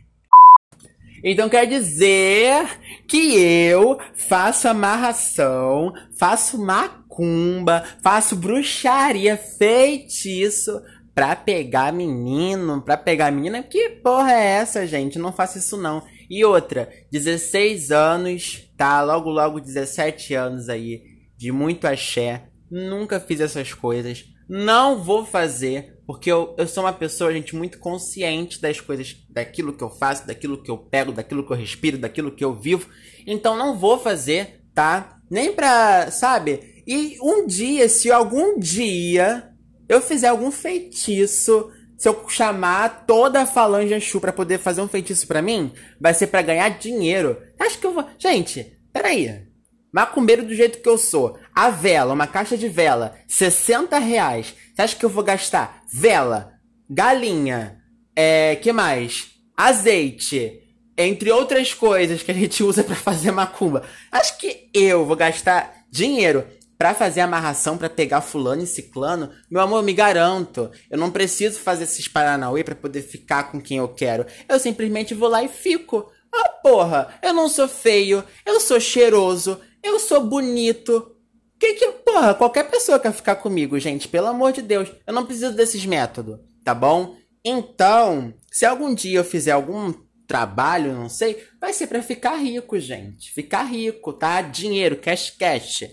Então 1.23 1.47
quer 1.51 1.67
dizer 1.67 2.81
que 3.07 3.39
eu 3.39 3.99
faço 4.15 4.67
amarração, 4.67 5.93
faço 6.19 6.57
macumba, 6.57 7.85
faço 8.03 8.35
bruxaria, 8.35 9.37
feitiço 9.37 10.81
pra 11.15 11.37
pegar 11.37 11.93
menino, 11.93 12.81
pra 12.81 12.97
pegar 12.97 13.31
menina. 13.31 13.63
Que 13.63 13.91
porra 13.91 14.33
é 14.33 14.47
essa, 14.53 14.87
gente? 14.87 15.19
Não 15.19 15.35
faço 15.35 15.59
isso 15.59 15.77
não. 15.77 16.03
E 16.31 16.43
outra, 16.47 16.89
16 17.13 17.91
anos, 17.91 18.67
tá? 18.75 19.03
Logo, 19.03 19.29
logo 19.29 19.61
17 19.61 20.33
anos 20.33 20.71
aí 20.71 21.18
de 21.39 21.53
muito 21.53 21.87
axé, 21.87 22.49
nunca 22.71 23.21
fiz 23.21 23.41
essas 23.41 23.73
coisas, 23.73 24.25
não 24.49 25.03
vou 25.03 25.25
fazer, 25.25 25.99
porque 26.07 26.31
eu, 26.31 26.55
eu 26.59 26.67
sou 26.67 26.83
uma 26.83 26.93
pessoa, 26.93 27.33
gente, 27.33 27.55
muito 27.55 27.79
consciente 27.79 28.61
das 28.61 28.81
coisas, 28.81 29.17
daquilo 29.31 29.73
que 29.73 29.85
eu 29.85 29.91
faço, 29.91 30.27
daquilo 30.27 30.63
que 30.63 30.71
eu 30.71 30.77
pego, 30.77 31.13
daquilo 31.13 31.47
que 31.47 31.53
eu 31.53 31.57
respiro, 31.57 31.97
daquilo 31.97 32.33
que 32.35 32.45
eu 32.45 32.55
vivo, 32.55 32.89
então 33.27 33.57
não 33.57 33.79
vou 33.79 33.99
fazer, 33.99 34.65
tá? 34.75 35.21
Nem 35.31 35.53
pra, 35.53 36.11
sabe? 36.11 36.83
E 36.87 37.17
um 37.23 37.47
dia, 37.47 37.89
se 37.89 38.11
algum 38.11 38.59
dia 38.59 39.51
eu 39.89 40.01
fizer 40.01 40.29
algum 40.29 40.51
feitiço, 40.51 41.71
se 41.97 42.09
eu 42.09 42.29
chamar 42.29 43.05
toda 43.07 43.43
a 43.43 43.47
falange 43.47 43.93
Exu 43.93 44.21
pra 44.21 44.33
poder 44.33 44.59
fazer 44.59 44.81
um 44.81 44.89
feitiço 44.89 45.27
para 45.27 45.43
mim, 45.43 45.73
vai 46.01 46.15
ser 46.15 46.29
para 46.29 46.43
ganhar 46.43 46.69
dinheiro. 46.79 47.37
Acho 47.59 47.79
que 47.79 47.87
eu 47.87 47.93
vou. 47.93 48.05
Gente, 48.19 48.79
peraí. 48.93 49.48
Macumbeiro 49.93 50.45
do 50.45 50.55
jeito 50.55 50.81
que 50.81 50.89
eu 50.89 50.99
sou. 50.99 51.39
A 51.55 51.71
vela, 51.71 52.15
uma 52.15 52.27
caixa 52.27 52.57
de 52.57 52.69
vela, 52.69 53.17
60 53.27 53.99
reais. 53.99 54.55
Você 54.75 54.83
acha 54.83 54.97
que 54.97 55.05
eu 55.05 55.11
vou 55.11 55.25
gastar 55.25 55.83
vela, 55.93 56.53
galinha, 56.89 57.83
é, 58.15 58.57
que 58.57 58.73
mais? 58.73 59.31
Azeite, 59.57 60.61
entre 60.97 61.31
outras 61.31 61.73
coisas 61.73 62.23
que 62.23 62.31
a 62.31 62.35
gente 62.35 62.63
usa 62.63 62.83
para 62.85 62.97
fazer 62.97 63.31
macumba. 63.31 63.85
Acho 64.11 64.39
que 64.39 64.69
eu 64.75 65.07
vou 65.07 65.17
gastar 65.17 65.85
dinheiro 65.91 66.45
para 66.79 66.95
fazer 66.95 67.21
amarração 67.21 67.77
para 67.77 67.91
pegar 67.91 68.21
fulano 68.21 68.63
e 68.63 68.67
ciclano. 68.67 69.31
Meu 69.51 69.61
amor, 69.61 69.83
me 69.83 69.93
garanto, 69.93 70.71
eu 70.89 70.97
não 70.97 71.11
preciso 71.11 71.59
fazer 71.59 71.85
esses 71.85 72.07
paranauê 72.07 72.63
para 72.63 72.77
poder 72.77 73.03
ficar 73.03 73.51
com 73.51 73.61
quem 73.61 73.79
eu 73.79 73.89
quero. 73.89 74.25
Eu 74.49 74.61
simplesmente 74.61 75.13
vou 75.13 75.29
lá 75.29 75.43
e 75.43 75.49
fico. 75.49 76.11
Ah, 76.33 76.49
porra, 76.63 77.09
eu 77.23 77.33
não 77.33 77.49
sou 77.49 77.67
feio, 77.67 78.23
eu 78.47 78.61
sou 78.61 78.79
cheiroso, 78.79 79.61
eu 79.83 79.99
sou 79.99 80.25
bonito. 80.25 81.15
Que 81.59 81.75
que, 81.75 81.89
porra, 82.05 82.35
qualquer 82.35 82.71
pessoa 82.71 83.01
quer 83.01 83.13
ficar 83.13 83.37
comigo, 83.37 83.79
gente, 83.79 84.07
pelo 84.07 84.29
amor 84.29 84.53
de 84.53 84.63
Deus. 84.63 84.89
Eu 85.07 85.13
não 85.13 85.27
preciso 85.27 85.53
desses 85.53 85.85
métodos, 85.85 86.39
tá 86.65 86.73
bom? 86.75 87.17
Então, 87.45 88.33
se 88.51 88.65
algum 88.65 88.95
dia 88.95 89.19
eu 89.19 89.25
fizer 89.25 89.53
algum 89.53 89.93
trabalho, 90.27 90.95
não 90.95 91.09
sei, 91.09 91.43
vai 91.61 91.73
ser 91.73 91.87
para 91.87 92.03
ficar 92.03 92.37
rico, 92.37 92.79
gente. 92.79 93.33
Ficar 93.33 93.65
rico, 93.65 94.13
tá? 94.13 94.43
Dinheiro, 94.43 94.97
cash 94.97 95.31
cash. 95.31 95.85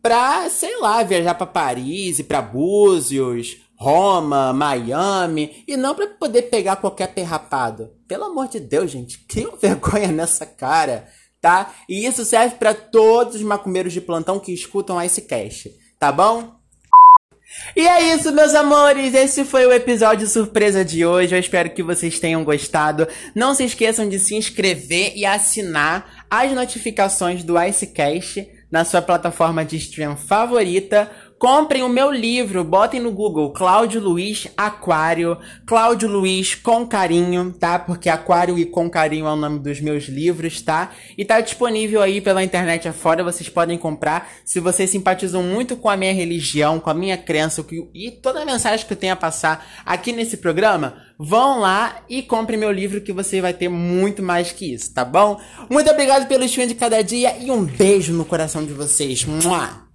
Pra, 0.00 0.48
sei 0.48 0.78
lá, 0.78 1.02
viajar 1.02 1.34
para 1.34 1.46
Paris 1.46 2.18
e 2.20 2.24
para 2.24 2.40
Búzios, 2.40 3.58
Roma, 3.76 4.52
Miami, 4.52 5.64
e 5.66 5.76
não 5.76 5.94
para 5.94 6.06
poder 6.06 6.42
pegar 6.42 6.76
qualquer 6.76 7.08
perrapado. 7.08 7.90
Pelo 8.06 8.24
amor 8.24 8.48
de 8.48 8.60
Deus, 8.60 8.90
gente, 8.90 9.18
que 9.28 9.46
vergonha 9.60 10.08
nessa 10.08 10.46
cara 10.46 11.06
tá? 11.40 11.72
E 11.88 12.06
isso 12.06 12.24
serve 12.24 12.56
para 12.56 12.74
todos 12.74 13.36
os 13.36 13.42
macumbeiros 13.42 13.92
de 13.92 14.00
plantão 14.00 14.38
que 14.38 14.52
escutam 14.52 15.00
esse 15.00 15.22
cast, 15.22 15.72
tá 15.98 16.12
bom? 16.12 16.60
E 17.74 17.86
é 17.86 18.14
isso, 18.14 18.32
meus 18.32 18.54
amores. 18.54 19.12
Esse 19.12 19.44
foi 19.44 19.66
o 19.66 19.72
episódio 19.72 20.26
surpresa 20.26 20.84
de 20.84 21.04
hoje. 21.04 21.34
Eu 21.34 21.40
espero 21.40 21.70
que 21.70 21.82
vocês 21.82 22.20
tenham 22.20 22.44
gostado. 22.44 23.08
Não 23.34 23.54
se 23.54 23.64
esqueçam 23.64 24.08
de 24.08 24.20
se 24.20 24.36
inscrever 24.36 25.12
e 25.16 25.26
assinar 25.26 26.24
as 26.30 26.52
notificações 26.52 27.42
do 27.42 27.60
Icecast 27.60 28.48
na 28.70 28.84
sua 28.84 29.02
plataforma 29.02 29.64
de 29.64 29.76
stream 29.76 30.16
favorita 30.16 31.10
comprem 31.40 31.82
o 31.82 31.88
meu 31.88 32.12
livro, 32.12 32.62
botem 32.62 33.00
no 33.00 33.10
Google 33.10 33.50
Cláudio 33.50 33.98
Luiz 33.98 34.46
Aquário, 34.58 35.38
Cláudio 35.64 36.06
Luiz 36.06 36.54
com 36.54 36.86
carinho, 36.86 37.50
tá? 37.58 37.78
Porque 37.78 38.10
Aquário 38.10 38.58
e 38.58 38.66
com 38.66 38.90
carinho 38.90 39.26
é 39.26 39.32
o 39.32 39.36
nome 39.36 39.58
dos 39.58 39.80
meus 39.80 40.04
livros, 40.04 40.60
tá? 40.60 40.90
E 41.16 41.24
tá 41.24 41.40
disponível 41.40 42.02
aí 42.02 42.20
pela 42.20 42.44
internet 42.44 42.86
afora, 42.86 43.24
vocês 43.24 43.48
podem 43.48 43.78
comprar. 43.78 44.30
Se 44.44 44.60
vocês 44.60 44.90
simpatizam 44.90 45.42
muito 45.42 45.78
com 45.78 45.88
a 45.88 45.96
minha 45.96 46.12
religião, 46.12 46.78
com 46.78 46.90
a 46.90 46.94
minha 46.94 47.16
crença 47.16 47.64
e 47.94 48.10
toda 48.10 48.42
a 48.42 48.44
mensagem 48.44 48.86
que 48.86 48.92
eu 48.92 48.98
tenho 48.98 49.14
a 49.14 49.16
passar 49.16 49.66
aqui 49.86 50.12
nesse 50.12 50.36
programa, 50.36 50.98
vão 51.18 51.58
lá 51.58 52.02
e 52.06 52.22
comprem 52.22 52.58
meu 52.58 52.70
livro 52.70 53.00
que 53.00 53.14
você 53.14 53.40
vai 53.40 53.54
ter 53.54 53.70
muito 53.70 54.22
mais 54.22 54.52
que 54.52 54.74
isso, 54.74 54.92
tá 54.92 55.06
bom? 55.06 55.40
Muito 55.70 55.90
obrigado 55.90 56.28
pelo 56.28 56.44
stream 56.44 56.68
de 56.68 56.74
cada 56.74 57.02
dia 57.02 57.38
e 57.38 57.50
um 57.50 57.64
beijo 57.64 58.12
no 58.12 58.26
coração 58.26 58.62
de 58.62 58.74
vocês. 58.74 59.24
Mua! 59.24 59.88